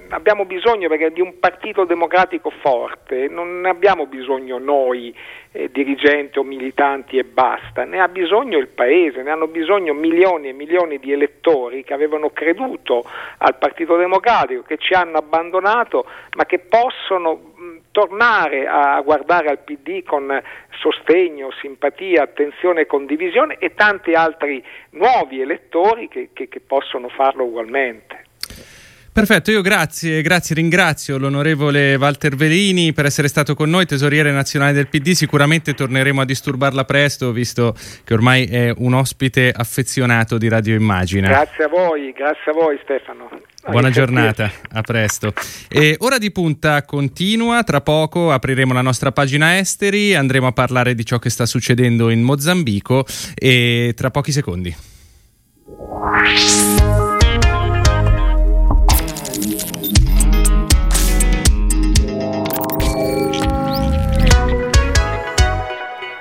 abbiamo 0.10 0.46
bisogno 0.46 0.88
perché, 0.88 1.12
di 1.12 1.22
un 1.22 1.40
partito 1.40 1.86
democratico 1.86 2.50
forte, 2.50 3.28
non 3.28 3.62
ne 3.62 3.70
abbiamo 3.70 4.06
bisogno 4.06 4.58
noi, 4.58 5.16
eh, 5.52 5.70
dirigenti 5.72 6.38
o 6.38 6.44
militanti 6.44 7.18
e 7.18 7.24
basta, 7.24 7.84
ne 7.86 8.00
ha 8.00 8.08
bisogno 8.08 8.58
il 8.58 8.68
Paese, 8.68 9.24
ne 9.24 9.32
hanno 9.32 9.48
bisogno 9.48 9.94
milioni 9.94 10.50
e 10.50 10.54
milioni 10.54 11.00
di 11.00 11.12
elettori 11.12 11.84
che 11.84 11.94
avevano 11.94 12.30
creduto 12.30 13.04
al 13.38 13.58
Partito 13.58 13.96
Democratico, 13.96 14.64
che 14.64 14.78
ci 14.78 14.94
hanno 14.94 15.18
abbandonato, 15.18 16.06
ma 16.36 16.46
che 16.46 16.60
possono 16.60 17.54
tornare 17.98 18.68
a 18.68 19.02
guardare 19.02 19.50
al 19.50 19.58
PD 19.58 20.04
con 20.04 20.40
sostegno, 20.80 21.50
simpatia, 21.60 22.22
attenzione 22.22 22.82
e 22.82 22.86
condivisione 22.86 23.58
e 23.58 23.74
tanti 23.74 24.14
altri 24.14 24.64
nuovi 24.92 25.42
elettori 25.42 26.08
che, 26.08 26.30
che, 26.32 26.48
che 26.48 26.60
possono 26.60 27.10
farlo 27.10 27.46
ugualmente. 27.46 28.26
Perfetto, 29.18 29.50
io 29.50 29.62
grazie, 29.62 30.22
grazie, 30.22 30.54
ringrazio 30.54 31.18
l'onorevole 31.18 31.96
Walter 31.96 32.36
Velini 32.36 32.94
per 32.94 33.06
essere 33.06 33.28
stato 33.28 33.56
con 33.56 33.68
noi, 33.68 33.88
tesoriere 33.88 34.32
nazionale 34.32 34.74
del 34.74 34.90
PD, 34.90 35.14
sicuramente 35.14 35.74
torneremo 35.74 36.22
a 36.22 36.24
disturbarla 36.24 36.86
presto 36.86 37.32
visto 37.32 37.74
che 38.04 38.14
ormai 38.14 38.46
è 38.46 38.72
un 38.78 38.94
ospite 38.94 39.52
affezionato 39.52 40.38
di 40.38 40.48
Radio 40.48 40.76
Immagine. 40.76 41.30
Grazie 41.30 41.64
a 41.64 41.68
voi, 41.68 42.14
grazie 42.16 42.52
a 42.52 42.54
voi 42.54 42.80
Stefano. 42.84 43.28
Buona 43.68 43.90
giornata, 43.90 44.52
a 44.74 44.82
presto. 44.82 45.34
E 45.68 45.96
ora 46.02 46.20
di 46.20 46.32
punta 46.32 46.84
continua, 46.84 47.64
tra 47.64 47.82
poco 47.82 48.32
apriremo 48.32 48.72
la 48.72 48.82
nostra 48.82 49.12
pagina 49.12 49.58
esteri, 49.58 50.14
andremo 50.14 50.46
a 50.46 50.52
parlare 50.52 50.94
di 50.94 51.04
ciò 51.04 51.18
che 51.18 51.32
sta 51.32 51.48
succedendo 51.48 52.12
in 52.12 52.22
Mozambico 52.22 53.04
e 53.34 53.94
tra 53.96 54.12
pochi 54.12 54.32
secondi. 54.32 54.76